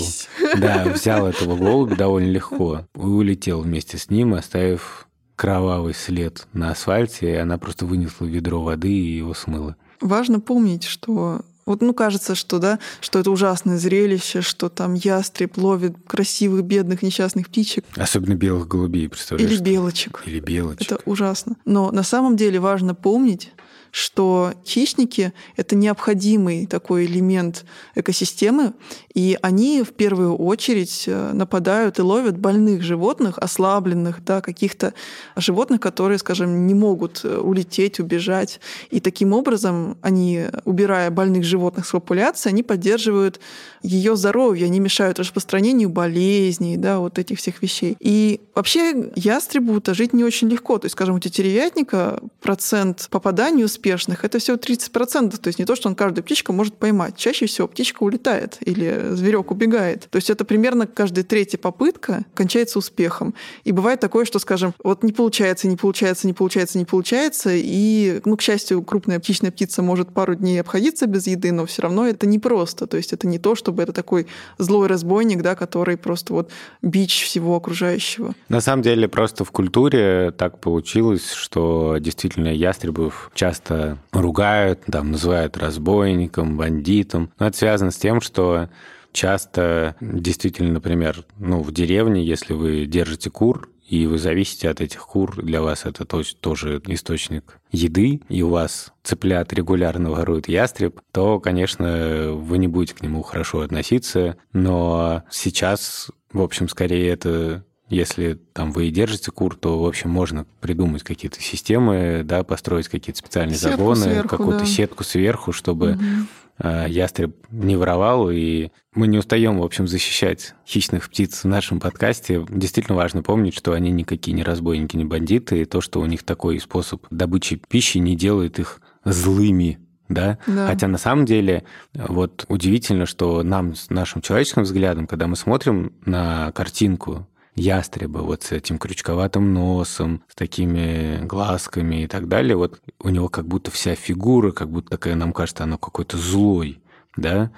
да, 0.58 0.92
взял 0.94 1.26
этого 1.26 1.56
голубя 1.56 1.96
довольно 1.96 2.32
легко 2.32 2.86
и 2.96 3.00
улетел 3.00 3.62
вместе 3.62 3.98
с 3.98 4.10
ним, 4.10 4.34
оставив 4.34 5.08
кровавый 5.38 5.94
след 5.94 6.48
на 6.52 6.72
асфальте, 6.72 7.32
и 7.32 7.36
она 7.36 7.58
просто 7.58 7.86
вынесла 7.86 8.26
ведро 8.26 8.62
воды 8.62 8.92
и 8.92 9.16
его 9.16 9.34
смыла. 9.34 9.78
Важно 10.02 10.40
помнить, 10.40 10.84
что 10.84 11.42
вот, 11.70 11.82
ну, 11.82 11.94
кажется, 11.94 12.34
что, 12.34 12.58
да, 12.58 12.80
что 13.00 13.20
это 13.20 13.30
ужасное 13.30 13.78
зрелище, 13.78 14.42
что 14.42 14.70
там 14.70 14.96
ястреб 14.96 15.56
ловит 15.56 15.96
красивых, 16.08 16.64
бедных, 16.64 17.04
несчастных 17.04 17.48
птичек. 17.48 17.86
Особенно 17.96 18.34
белых 18.34 18.68
голубей, 18.68 19.08
представляешь? 19.08 19.52
Или 19.52 19.62
белочек. 19.62 20.24
Или 20.26 20.40
белочек. 20.40 20.82
Это 20.82 21.00
ужасно. 21.06 21.58
Но 21.66 21.92
на 21.92 22.02
самом 22.02 22.38
деле 22.38 22.60
важно 22.60 22.96
помнить, 22.96 23.52
что 23.92 24.54
хищники— 24.66 25.34
это 25.58 25.76
необходимый 25.76 26.66
такой 26.66 27.06
элемент 27.06 27.66
экосистемы, 27.96 28.74
и 29.14 29.38
они 29.42 29.84
в 29.84 29.94
первую 29.94 30.36
очередь 30.36 31.06
э, 31.08 31.32
нападают 31.34 32.00
и 32.00 32.02
ловят 32.02 32.38
больных 32.38 32.84
животных, 32.84 33.38
ослабленных, 33.38 34.24
да, 34.24 34.42
каких-то 34.42 34.94
животных, 35.36 35.82
которые, 35.82 36.20
скажем, 36.20 36.68
не 36.68 36.74
могут 36.74 37.22
э, 37.24 37.38
улететь, 37.38 38.00
убежать. 38.00 38.60
И 38.92 39.00
таким 39.00 39.34
образом 39.34 39.98
они, 40.02 40.46
убирая 40.66 41.12
больных 41.12 41.44
животных 41.44 41.88
с 41.88 41.92
популяции, 41.92 42.50
они 42.50 42.64
поддерживают 42.64 43.40
ее 43.82 44.16
здоровье, 44.16 44.66
они 44.66 44.80
мешают 44.80 45.20
распространению 45.20 45.90
болезней, 45.90 46.78
да, 46.78 47.00
вот 47.00 47.18
этих 47.18 47.40
всех 47.40 47.62
вещей. 47.62 47.98
И 48.00 48.42
вообще 48.56 49.12
ястребу-то 49.16 49.94
жить 49.94 50.14
не 50.14 50.24
очень 50.24 50.50
легко. 50.50 50.78
То 50.78 50.86
есть, 50.86 50.94
скажем, 50.94 51.16
у 51.16 51.20
тетеревятника 51.20 52.22
процент 52.42 53.08
попаданий 53.10 53.64
успешных— 53.80 54.24
это 54.26 54.40
всего 54.40 54.58
30%. 54.58 55.38
То 55.38 55.48
есть 55.48 55.58
не 55.58 55.66
то, 55.66 55.76
что 55.76 55.88
он 55.88 55.96
каждую 55.96 56.24
птичку 56.24 56.52
может 56.52 56.76
поймать. 56.76 57.16
Чаще 57.16 57.46
всего 57.46 57.68
птичка 57.68 58.04
улетает 58.04 58.58
или 58.60 59.12
зверек 59.12 59.52
убегает. 59.52 60.08
То 60.10 60.18
есть 60.18 60.30
это 60.30 60.44
примерно 60.44 60.86
каждая 60.86 61.24
третья 61.24 61.58
попытка 61.58 62.26
кончается 62.34 62.80
успехом. 62.80 63.34
И 63.64 63.72
бывает 63.72 64.02
такое, 64.02 64.26
что, 64.26 64.40
скажем, 64.40 64.74
вот 64.84 65.04
не 65.04 65.14
получается, 65.14 65.68
не 65.68 65.78
получается, 65.78 66.28
не 66.28 66.34
получается, 66.34 66.78
не 66.78 66.86
получается, 66.86 67.52
и, 67.54 68.22
ну, 68.26 68.36
к 68.36 68.42
счастью, 68.42 68.84
крупная 68.84 69.20
птичная 69.20 69.52
птица 69.52 69.82
может 69.82 70.14
пару 70.14 70.36
дней 70.36 70.60
обходиться 70.60 71.08
без 71.08 71.28
еды, 71.28 71.52
но 71.52 71.66
все 71.66 71.84
равно 71.84 72.06
это 72.06 72.28
непросто. 72.28 72.86
То 72.86 72.98
есть 72.98 73.14
это 73.14 73.28
не 73.28 73.40
то, 73.40 73.56
чтобы 73.56 73.84
это 73.84 73.94
такой 73.94 74.28
злой 74.58 74.88
разбойник, 74.88 75.42
да, 75.42 75.56
который 75.56 75.96
просто 75.96 76.34
вот 76.34 76.52
бич 76.82 77.24
всего 77.24 77.56
окружающего. 77.56 78.34
На 78.50 78.60
самом 78.60 78.84
деле 78.84 79.08
просто 79.08 79.46
в 79.46 79.52
культуре 79.52 80.34
так 80.38 80.60
получилось, 80.60 81.32
что 81.32 81.98
действительно 82.00 82.50
ястребов 82.50 83.32
часто 83.34 83.69
ругают, 84.12 84.86
там, 84.86 85.12
называют 85.12 85.58
разбойником, 85.58 86.58
бандитом. 86.58 87.32
Но 87.40 87.48
это 87.48 87.58
связано 87.58 87.92
с 87.92 87.98
тем, 87.98 88.22
что 88.22 88.70
часто 89.12 89.96
действительно, 90.02 90.74
например, 90.74 91.26
ну, 91.38 91.62
в 91.62 91.72
деревне, 91.72 92.24
если 92.24 92.54
вы 92.54 92.86
держите 92.86 93.30
кур, 93.30 93.70
и 93.88 94.06
вы 94.06 94.20
зависите 94.20 94.70
от 94.70 94.82
этих 94.82 95.00
кур, 95.00 95.42
для 95.42 95.64
вас 95.64 95.86
это 95.86 96.06
тоже 96.06 96.82
источник 96.86 97.60
еды, 97.72 98.22
и 98.30 98.44
у 98.44 98.50
вас 98.50 98.94
цыплят 99.04 99.52
регулярно 99.52 100.12
ворует 100.12 100.48
ястреб, 100.48 101.02
то, 101.12 101.40
конечно, 101.40 102.34
вы 102.34 102.60
не 102.60 102.68
будете 102.68 102.94
к 102.94 103.02
нему 103.02 103.24
хорошо 103.24 103.62
относиться, 103.62 104.38
но 104.54 105.24
сейчас, 105.32 106.12
в 106.32 106.42
общем, 106.42 106.70
скорее 106.70 107.10
это 107.10 107.66
если 107.90 108.40
там 108.54 108.72
вы 108.72 108.88
и 108.88 108.92
держите 108.92 109.32
кур, 109.32 109.56
то, 109.56 109.82
в 109.82 109.86
общем, 109.86 110.10
можно 110.10 110.46
придумать 110.62 111.04
какие-то 111.04 111.42
системы, 111.42 112.22
да, 112.24 112.44
построить 112.44 112.88
какие-то 112.88 113.20
специальные 113.20 113.58
сетку 113.58 113.96
загоны, 113.96 114.24
какую-то 114.28 114.60
да. 114.60 114.66
сетку 114.66 115.04
сверху, 115.04 115.52
чтобы 115.52 115.94
угу. 115.94 116.70
ястреб 116.88 117.36
не 117.50 117.76
воровал. 117.76 118.30
И 118.30 118.70
мы 118.94 119.08
не 119.08 119.18
устаем, 119.18 119.60
в 119.60 119.64
общем, 119.64 119.88
защищать 119.88 120.54
хищных 120.68 121.10
птиц 121.10 121.44
в 121.44 121.48
нашем 121.48 121.80
подкасте. 121.80 122.46
Действительно 122.50 122.96
важно 122.96 123.24
помнить, 123.24 123.56
что 123.56 123.74
они 123.74 123.92
никакие 123.92 124.36
не 124.36 124.44
разбойники, 124.44 124.96
не 124.96 125.06
бандиты, 125.06 125.62
и 125.62 125.66
то, 125.66 125.82
что 125.82 126.00
у 126.00 126.06
них 126.06 126.24
такой 126.24 126.60
способ 126.60 127.06
добычи 127.10 127.60
пищи, 127.68 127.98
не 127.98 128.16
делает 128.16 128.60
их 128.60 128.82
злыми 129.04 129.80
да? 130.10 130.40
да. 130.48 130.68
Хотя 130.68 130.88
на 130.88 130.98
самом 130.98 131.26
деле 131.26 131.64
вот 131.94 132.46
удивительно, 132.50 133.06
что 133.06 133.44
нам 133.44 133.76
с 133.76 133.90
нашим 133.90 134.22
человеческим 134.22 134.64
взглядом, 134.64 135.08
когда 135.08 135.28
мы 135.28 135.36
смотрим 135.36 135.94
на 136.04 136.52
картинку 136.52 137.28
ястреба 137.56 138.20
вот 138.20 138.44
с 138.44 138.52
этим 138.52 138.78
крючковатым 138.78 139.54
носом, 139.54 140.24
с 140.30 140.36
такими 140.36 141.26
глазками 141.26 142.04
и 142.04 142.08
так 142.08 142.28
далее. 142.28 142.56
Вот 142.56 142.82
у 143.00 143.10
него 143.10 143.30
как 143.30 143.48
будто 143.48 143.72
вся 143.72 143.96
фигура, 143.96 144.52
как 144.52 144.70
будто 144.70 144.90
такая, 144.90 145.16
нам 145.16 145.34
кажется, 145.34 145.64
она 145.64 145.78
какой-то 145.78 146.18
злой, 146.18 146.82
да? 147.16 147.52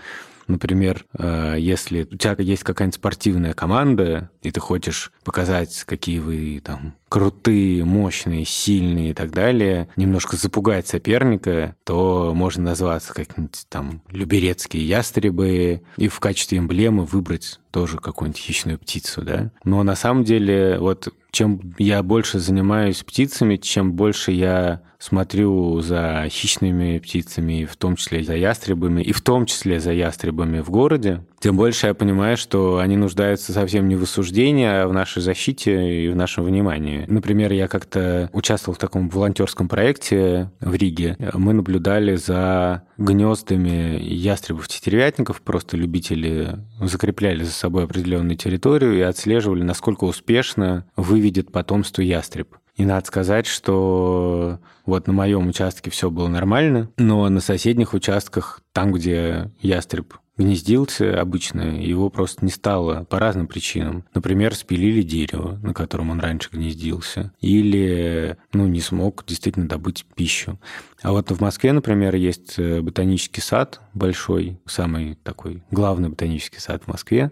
Например, 0.48 1.06
э, 1.18 1.56
если 1.60 2.04
у 2.04 2.18
тебя 2.18 2.36
есть 2.40 2.64
какая-нибудь 2.64 2.96
спортивная 2.96 3.54
команда, 3.54 4.32
и 4.42 4.52
ты 4.52 4.60
хочешь 4.60 5.12
показать, 5.24 5.84
какие 5.86 6.20
вы 6.20 6.62
там 6.64 6.96
крутые, 7.12 7.84
мощные, 7.84 8.46
сильные 8.46 9.10
и 9.10 9.14
так 9.14 9.32
далее, 9.32 9.90
немножко 9.98 10.38
запугать 10.38 10.88
соперника, 10.88 11.76
то 11.84 12.32
можно 12.34 12.64
назваться 12.64 13.14
как-нибудь 13.14 13.66
там 13.68 14.02
люберецкие 14.10 14.88
ястребы 14.88 15.82
и 15.98 16.08
в 16.08 16.22
качестве 16.22 16.60
эмблемы 16.60 17.04
выбрать 17.04 17.60
тоже 17.72 17.98
какую-нибудь 17.98 18.42
хищную 18.42 18.80
птицу, 18.80 19.24
да. 19.24 19.52
Но 19.66 19.84
на 19.84 19.96
самом 19.96 20.24
деле 20.24 20.78
вот 20.80 21.10
чем 21.32 21.74
я 21.78 22.04
больше 22.04 22.40
занимаюсь 22.40 23.04
птицами, 23.04 23.56
чем 23.56 23.94
больше 23.94 24.32
я 24.32 24.82
смотрю 25.00 25.80
за 25.80 26.28
хищными 26.30 27.00
птицами, 27.00 27.66
в 27.66 27.76
том 27.78 27.96
числе 27.96 28.24
за 28.24 28.36
ястребами, 28.36 29.02
и 29.02 29.14
в 29.14 29.22
том 29.22 29.46
числе 29.46 29.80
за 29.80 29.94
ястребами 29.94 30.60
в 30.60 30.70
городе, 30.70 31.26
тем 31.40 31.58
больше 31.58 31.88
я 31.88 31.94
понимаю, 31.96 32.38
что 32.38 32.78
они 32.78 32.98
нуждаются 32.98 33.52
совсем 33.54 33.88
не 33.88 33.96
в 33.96 34.04
осуждении, 34.04 34.68
а 34.68 34.88
в 34.88 34.94
нашей 34.94 35.24
защите 35.24 36.06
и 36.06 36.10
в 36.10 36.16
нашем 36.16 36.44
внимании. 36.44 37.01
Например, 37.08 37.52
я 37.52 37.68
как-то 37.68 38.30
участвовал 38.34 38.76
в 38.76 38.80
таком 38.80 39.10
волонтерском 39.10 39.68
проекте 39.68 40.52
в 40.60 40.74
Риге. 40.74 41.18
Мы 41.34 41.54
наблюдали 41.54 42.16
за 42.16 42.84
гнездами 42.98 44.00
ястребов-тетеревятников, 44.02 45.42
просто 45.42 45.78
любители 45.78 46.60
закрепляли 46.80 47.44
за 47.44 47.52
собой 47.52 47.86
определенную 47.86 48.38
территорию 48.38 48.98
и 48.98 49.02
отслеживали, 49.02 49.64
насколько 49.64 50.06
успешно 50.06 50.86
выведет 50.96 51.52
потомство 51.52 52.02
ястреб. 52.02 52.56
И 52.76 52.86
надо 52.86 53.06
сказать, 53.06 53.46
что 53.46 54.60
вот 54.86 55.08
на 55.08 55.14
моем 55.14 55.48
участке 55.48 55.92
все 55.92 56.10
было 56.10 56.28
нормально, 56.28 56.90
но 56.98 57.28
на 57.30 57.42
соседних 57.42 57.94
участках, 57.94 58.62
там, 58.72 58.94
где 58.94 59.52
ястреб 59.62 60.16
гнездился 60.38 61.20
обычно, 61.20 61.62
его 61.80 62.10
просто 62.10 62.44
не 62.46 62.52
стало 62.52 63.04
по 63.06 63.20
разным 63.20 63.48
причинам. 63.48 64.06
Например, 64.14 64.56
спилили 64.56 65.02
дерево, 65.02 65.60
на 65.62 65.74
котором 65.74 66.10
он 66.10 66.20
раньше 66.20 66.50
гнездился, 66.52 67.34
или 67.42 68.38
ну, 68.54 68.68
не 68.68 68.82
смог 68.82 69.26
действительно 69.26 69.68
добыть 69.68 70.06
пищу. 70.16 70.60
А 71.02 71.12
вот 71.12 71.32
в 71.32 71.42
Москве, 71.42 71.74
например, 71.74 72.16
есть 72.16 72.56
э, 72.58 72.82
ботанический 72.82 73.42
сад 73.42 73.82
большой, 73.94 74.60
самый 74.66 75.16
такой 75.24 75.64
главный 75.72 76.10
ботанический 76.10 76.60
сад 76.60 76.84
в 76.84 76.88
Москве, 76.88 77.32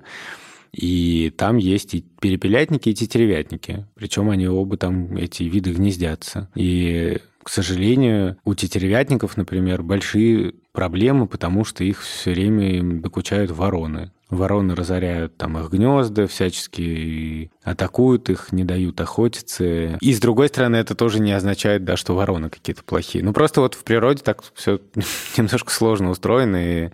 и 0.72 1.34
там 1.36 1.58
есть 1.58 1.96
и 1.96 2.06
перепелятники, 2.22 2.90
и 2.90 2.94
тетеревятники. 2.94 3.88
Причем 3.96 4.30
они 4.30 4.48
оба 4.48 4.78
там, 4.78 5.18
эти 5.18 5.44
виды, 5.44 5.74
гнездятся. 5.74 6.50
И 6.54 7.20
к 7.42 7.50
сожалению, 7.50 8.38
у 8.44 8.54
тетеревятников, 8.54 9.38
например, 9.38 9.82
большие 9.82 10.54
проблемы, 10.80 11.28
потому 11.28 11.66
что 11.66 11.84
их 11.84 12.02
все 12.02 12.32
время 12.32 13.02
докучают 13.02 13.52
вороны. 13.52 14.14
Вороны 14.30 14.76
разоряют 14.76 15.36
там 15.36 15.58
их 15.58 15.70
гнезда 15.70 16.26
всячески, 16.26 17.52
атакуют 17.64 18.30
их, 18.30 18.54
не 18.54 18.64
дают 18.64 19.02
охотиться. 19.02 19.98
И 20.00 20.14
с 20.14 20.22
другой 20.22 20.48
стороны, 20.48 20.78
это 20.78 20.96
тоже 20.96 21.20
не 21.20 21.34
означает, 21.34 21.84
да, 21.84 21.98
что 21.98 22.16
вороны 22.16 22.50
какие-то 22.50 22.86
плохие. 22.86 23.26
Ну 23.26 23.34
просто 23.34 23.60
вот 23.60 23.74
в 23.74 23.84
природе 23.84 24.24
так 24.24 24.42
все 24.54 24.80
немножко 25.38 25.70
сложно 25.70 26.12
устроено, 26.12 26.56
и 26.56 26.92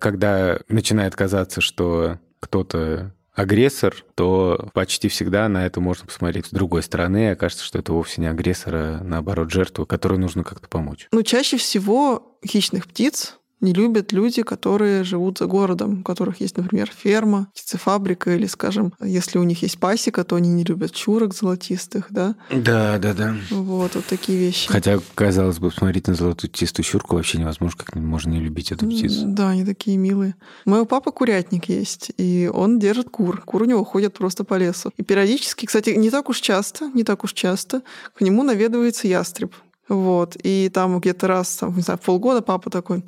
когда 0.00 0.58
начинает 0.68 1.14
казаться, 1.14 1.60
что 1.60 2.18
кто-то 2.40 3.14
агрессор, 3.38 3.94
то 4.16 4.68
почти 4.74 5.08
всегда 5.08 5.48
на 5.48 5.64
это 5.64 5.80
можно 5.80 6.06
посмотреть 6.06 6.46
с 6.46 6.50
другой 6.50 6.82
стороны, 6.82 7.26
и 7.26 7.28
окажется, 7.28 7.64
что 7.64 7.78
это 7.78 7.92
вовсе 7.92 8.20
не 8.20 8.26
агрессор, 8.26 8.74
а 8.74 9.00
наоборот 9.02 9.50
жертва, 9.50 9.84
которой 9.84 10.18
нужно 10.18 10.42
как-то 10.42 10.68
помочь. 10.68 11.06
Ну, 11.12 11.22
чаще 11.22 11.56
всего 11.56 12.38
хищных 12.44 12.88
птиц 12.88 13.38
не 13.60 13.72
любят 13.72 14.12
люди, 14.12 14.42
которые 14.42 15.04
живут 15.04 15.38
за 15.38 15.46
городом, 15.46 16.00
у 16.00 16.02
которых 16.02 16.40
есть, 16.40 16.56
например, 16.56 16.90
ферма, 16.94 17.48
птицефабрика, 17.54 18.34
или, 18.34 18.46
скажем, 18.46 18.92
если 19.02 19.38
у 19.38 19.42
них 19.42 19.62
есть 19.62 19.78
пасека, 19.78 20.24
то 20.24 20.36
они 20.36 20.48
не 20.48 20.64
любят 20.64 20.92
чурок 20.92 21.34
золотистых, 21.34 22.06
да? 22.10 22.36
Да, 22.50 22.98
да, 22.98 23.14
да. 23.14 23.36
Вот, 23.50 23.94
вот 23.94 24.04
такие 24.06 24.38
вещи. 24.38 24.68
Хотя, 24.68 25.00
казалось 25.14 25.58
бы, 25.58 25.70
смотреть 25.70 26.06
на 26.06 26.14
золотистую 26.14 26.84
чурку 26.84 27.16
вообще 27.16 27.38
невозможно, 27.38 27.82
как 27.84 27.96
можно 27.96 28.30
не 28.30 28.40
любить 28.40 28.72
эту 28.72 28.86
птицу. 28.86 29.26
Да, 29.26 29.50
они 29.50 29.64
такие 29.64 29.96
милые. 29.96 30.34
У 30.64 30.70
моего 30.70 30.86
папы 30.86 31.10
курятник 31.10 31.68
есть, 31.68 32.12
и 32.16 32.50
он 32.52 32.78
держит 32.78 33.10
кур. 33.10 33.42
Кур 33.42 33.62
у 33.62 33.66
него 33.66 33.84
ходят 33.84 34.14
просто 34.14 34.44
по 34.44 34.54
лесу. 34.54 34.92
И 34.96 35.02
периодически, 35.02 35.66
кстати, 35.66 35.90
не 35.90 36.10
так 36.10 36.28
уж 36.28 36.40
часто, 36.40 36.90
не 36.94 37.04
так 37.04 37.24
уж 37.24 37.32
часто, 37.32 37.82
к 38.14 38.20
нему 38.20 38.42
наведывается 38.42 39.08
ястреб. 39.08 39.54
Вот. 39.88 40.36
И 40.42 40.70
там 40.72 41.00
где-то 41.00 41.26
раз, 41.26 41.56
там, 41.56 41.74
не 41.74 41.82
знаю, 41.82 41.98
полгода 41.98 42.42
папа 42.42 42.70
такой, 42.70 43.02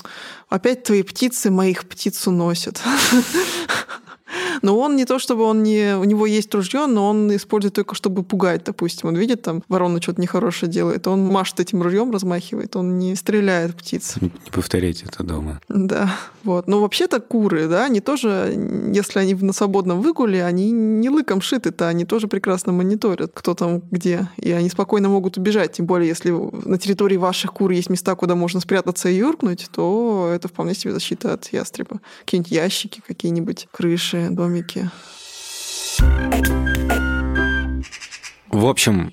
опять 0.48 0.84
твои 0.84 1.02
птицы 1.02 1.50
моих 1.50 1.88
птиц 1.88 2.26
уносят. 2.26 2.80
Но 4.62 4.78
он 4.78 4.96
не 4.96 5.04
то, 5.04 5.18
чтобы 5.18 5.44
он 5.44 5.62
не... 5.62 5.96
У 5.96 6.04
него 6.04 6.26
есть 6.26 6.54
ружье, 6.54 6.86
но 6.86 7.08
он 7.08 7.34
использует 7.34 7.74
только, 7.74 7.94
чтобы 7.94 8.22
пугать, 8.22 8.64
допустим. 8.64 9.08
Он 9.08 9.16
видит, 9.16 9.42
там, 9.42 9.62
ворона 9.68 10.00
что-то 10.00 10.20
нехорошее 10.20 10.70
делает, 10.70 11.06
он 11.06 11.26
машет 11.26 11.60
этим 11.60 11.82
ружьем, 11.82 12.10
размахивает, 12.10 12.76
он 12.76 12.98
не 12.98 13.14
стреляет 13.16 13.74
птиц. 13.76 14.16
Не, 14.20 14.32
повторяйте 14.50 15.06
это 15.06 15.22
дома. 15.22 15.60
Да, 15.68 16.14
вот. 16.44 16.68
Но 16.68 16.80
вообще-то 16.80 17.20
куры, 17.20 17.68
да, 17.68 17.84
они 17.84 18.00
тоже, 18.00 18.54
если 18.92 19.18
они 19.18 19.34
на 19.34 19.52
свободном 19.52 20.00
выгуле, 20.00 20.44
они 20.44 20.70
не 20.70 21.08
лыком 21.08 21.40
шиты-то, 21.40 21.88
они 21.88 22.04
тоже 22.04 22.28
прекрасно 22.28 22.72
мониторят, 22.72 23.32
кто 23.34 23.54
там 23.54 23.82
где. 23.90 24.28
И 24.36 24.50
они 24.52 24.68
спокойно 24.68 25.08
могут 25.08 25.36
убежать, 25.36 25.72
тем 25.72 25.86
более, 25.86 26.08
если 26.08 26.30
на 26.30 26.78
территории 26.78 27.16
ваших 27.16 27.52
кур 27.52 27.70
есть 27.70 27.90
места, 27.90 28.14
куда 28.14 28.34
можно 28.34 28.60
спрятаться 28.60 29.08
и 29.08 29.16
юркнуть, 29.16 29.68
то 29.72 30.30
это 30.32 30.48
вполне 30.48 30.74
себе 30.74 30.92
защита 30.92 31.34
от 31.34 31.52
ястреба. 31.52 32.00
Какие-нибудь 32.24 32.52
ящики, 32.52 33.02
какие-нибудь 33.06 33.68
крыши, 33.72 34.19
домики. 34.28 34.90
В 38.50 38.66
общем, 38.66 39.12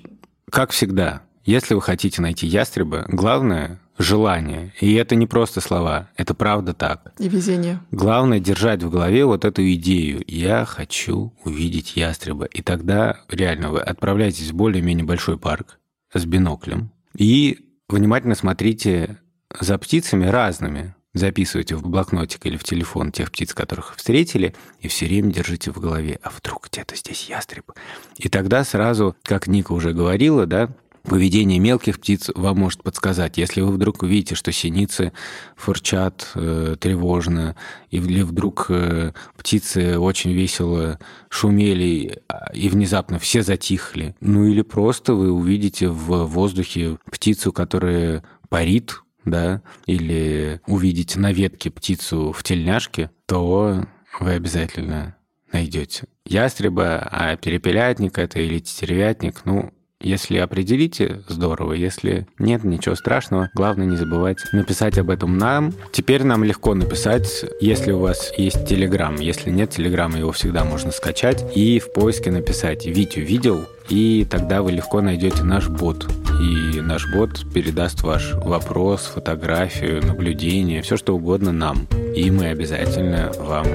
как 0.50 0.72
всегда, 0.72 1.22
если 1.44 1.74
вы 1.74 1.80
хотите 1.80 2.20
найти 2.20 2.46
ястреба, 2.46 3.06
главное— 3.08 3.80
желание. 3.98 4.72
И 4.80 4.94
это 4.94 5.14
не 5.14 5.26
просто 5.26 5.60
слова, 5.60 6.10
это 6.16 6.34
правда 6.34 6.72
так. 6.74 7.12
И 7.18 7.28
везение. 7.28 7.80
Главное 7.90 8.38
держать 8.40 8.82
в 8.82 8.90
голове 8.90 9.24
вот 9.24 9.44
эту 9.44 9.62
идею. 9.72 10.22
Я 10.26 10.64
хочу 10.64 11.32
увидеть 11.44 11.96
ястреба. 11.96 12.44
И 12.46 12.62
тогда 12.62 13.20
реально 13.28 13.70
вы 13.70 13.80
отправляетесь 13.80 14.50
в 14.50 14.54
более-менее 14.54 15.04
большой 15.04 15.38
парк 15.38 15.78
с 16.12 16.24
биноклем 16.24 16.90
и 17.16 17.58
внимательно 17.88 18.34
смотрите 18.34 19.18
за 19.58 19.78
птицами 19.78 20.26
разными 20.26 20.94
записывайте 21.14 21.76
в 21.76 21.82
блокнотик 21.82 22.44
или 22.46 22.56
в 22.56 22.64
телефон 22.64 23.12
тех 23.12 23.30
птиц, 23.30 23.54
которых 23.54 23.96
встретили, 23.96 24.54
и 24.80 24.88
все 24.88 25.06
время 25.06 25.32
держите 25.32 25.70
в 25.70 25.78
голове, 25.80 26.18
а 26.22 26.30
вдруг 26.30 26.68
где-то 26.70 26.96
здесь 26.96 27.28
ястреб? 27.28 27.72
И 28.16 28.28
тогда 28.28 28.64
сразу, 28.64 29.16
как 29.22 29.46
Ника 29.46 29.72
уже 29.72 29.92
говорила, 29.92 30.46
да, 30.46 30.70
поведение 31.08 31.58
мелких 31.58 31.98
птиц 31.98 32.30
вам 32.34 32.58
может 32.58 32.82
подсказать. 32.82 33.38
Если 33.38 33.60
вы 33.60 33.72
вдруг 33.72 34.02
увидите, 34.02 34.34
что 34.34 34.52
синицы 34.52 35.12
фурчат 35.56 36.30
э, 36.34 36.76
тревожно, 36.78 37.56
или 37.90 38.22
вдруг 38.22 38.66
э, 38.68 39.12
птицы 39.36 39.98
очень 39.98 40.32
весело 40.32 40.98
шумели, 41.28 42.20
а, 42.28 42.52
и 42.52 42.68
внезапно 42.68 43.18
все 43.18 43.42
затихли. 43.42 44.14
Ну 44.20 44.46
или 44.46 44.62
просто 44.62 45.14
вы 45.14 45.32
увидите 45.32 45.88
в 45.88 46.26
воздухе 46.26 46.98
птицу, 47.10 47.52
которая 47.52 48.22
парит, 48.48 49.02
да, 49.30 49.62
или 49.86 50.60
увидите 50.66 51.18
на 51.18 51.32
ветке 51.32 51.70
птицу 51.70 52.32
в 52.32 52.42
тельняшке, 52.42 53.10
то 53.26 53.84
вы 54.20 54.32
обязательно 54.32 55.16
найдете 55.52 56.04
ястреба, 56.24 57.08
а 57.10 57.36
перепелятник 57.36 58.18
это 58.18 58.40
или 58.40 58.58
тетеревятник, 58.58 59.42
ну, 59.44 59.72
если 60.00 60.38
определите, 60.38 61.22
здорово. 61.26 61.72
Если 61.72 62.28
нет, 62.38 62.62
ничего 62.62 62.94
страшного. 62.94 63.50
Главное 63.54 63.86
не 63.86 63.96
забывать 63.96 64.38
написать 64.52 64.96
об 64.96 65.10
этом 65.10 65.36
нам. 65.38 65.74
Теперь 65.90 66.22
нам 66.22 66.44
легко 66.44 66.74
написать, 66.74 67.44
если 67.60 67.90
у 67.90 67.98
вас 67.98 68.32
есть 68.38 68.68
Телеграм. 68.68 69.16
Если 69.16 69.50
нет 69.50 69.70
Телеграма, 69.70 70.18
его 70.18 70.30
всегда 70.30 70.64
можно 70.64 70.92
скачать. 70.92 71.44
И 71.56 71.80
в 71.80 71.92
поиске 71.92 72.30
написать 72.30 72.86
«Витю 72.86 73.22
видел», 73.22 73.66
и 73.88 74.24
тогда 74.30 74.62
вы 74.62 74.70
легко 74.70 75.00
найдете 75.00 75.42
наш 75.42 75.68
бот. 75.68 76.06
И 76.40 76.80
наш 76.80 77.10
бот 77.12 77.44
передаст 77.52 78.02
ваш 78.02 78.34
вопрос, 78.34 79.10
фотографию, 79.14 80.04
наблюдение, 80.04 80.82
все 80.82 80.96
что 80.96 81.16
угодно 81.16 81.52
нам. 81.52 81.86
И 82.14 82.30
мы 82.30 82.46
обязательно 82.46 83.32
вам 83.38 83.66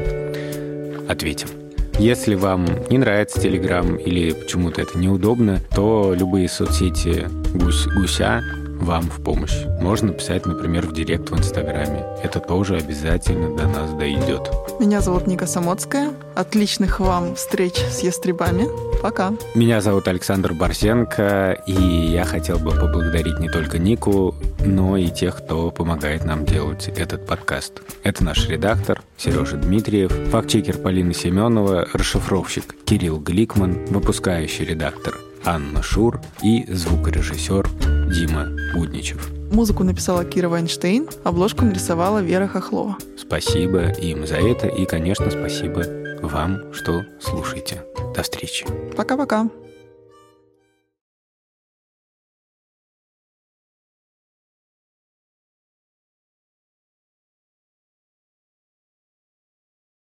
ответим. 1.09 1.49
Если 1.99 2.35
вам 2.35 2.65
не 2.89 2.97
нравится 2.97 3.39
Telegram 3.39 4.01
или 4.01 4.31
почему-то 4.31 4.81
это 4.81 4.97
неудобно, 4.97 5.61
то 5.75 6.15
любые 6.17 6.49
соцсети 6.49 7.27
гусь, 7.53 7.85
гуся 7.87 8.41
вам 8.83 9.03
в 9.03 9.23
помощь. 9.23 9.65
Можно 9.81 10.13
писать, 10.13 10.45
например, 10.45 10.87
в 10.87 10.93
директ 10.93 11.29
в 11.29 11.37
Инстаграме. 11.37 12.05
Это 12.23 12.39
тоже 12.39 12.77
обязательно 12.77 13.55
до 13.55 13.67
нас 13.67 13.91
дойдет. 13.93 14.49
Меня 14.79 15.01
зовут 15.01 15.27
Ника 15.27 15.47
Самоцкая. 15.47 16.11
Отличных 16.35 16.99
вам 16.99 17.35
встреч 17.35 17.75
с 17.75 17.99
ястребами. 18.01 18.67
Пока. 19.01 19.33
Меня 19.53 19.81
зовут 19.81 20.07
Александр 20.07 20.53
Барсенко, 20.53 21.61
и 21.67 21.73
я 21.73 22.23
хотел 22.23 22.57
бы 22.57 22.71
поблагодарить 22.71 23.39
не 23.39 23.49
только 23.49 23.77
Нику, 23.77 24.33
но 24.59 24.95
и 24.95 25.09
тех, 25.09 25.37
кто 25.37 25.71
помогает 25.71 26.23
нам 26.23 26.45
делать 26.45 26.87
этот 26.87 27.25
подкаст. 27.25 27.81
Это 28.03 28.23
наш 28.23 28.47
редактор 28.47 29.01
Сережа 29.17 29.57
Дмитриев, 29.57 30.11
фактчекер 30.31 30.77
Полина 30.77 31.13
Семенова, 31.13 31.87
расшифровщик 31.93 32.75
Кирилл 32.85 33.19
Гликман, 33.19 33.85
выпускающий 33.87 34.65
редактор 34.65 35.15
Анна 35.45 35.83
Шур 35.83 36.21
и 36.41 36.65
звукорежиссер 36.67 37.67
Дима 38.09 38.47
Будничев. 38.73 39.29
Музыку 39.51 39.83
написала 39.83 40.25
Кира 40.25 40.49
Вайнштейн, 40.49 41.07
обложку 41.23 41.65
нарисовала 41.65 42.19
Вера 42.19 42.47
Хохлова. 42.47 42.97
Спасибо 43.17 43.89
им 43.91 44.25
за 44.25 44.37
это 44.37 44.67
и, 44.67 44.85
конечно, 44.85 45.29
спасибо 45.29 45.83
вам, 46.21 46.73
что 46.73 47.03
слушаете. 47.19 47.83
До 48.15 48.23
встречи. 48.23 48.65
Пока-пока. 48.95 49.49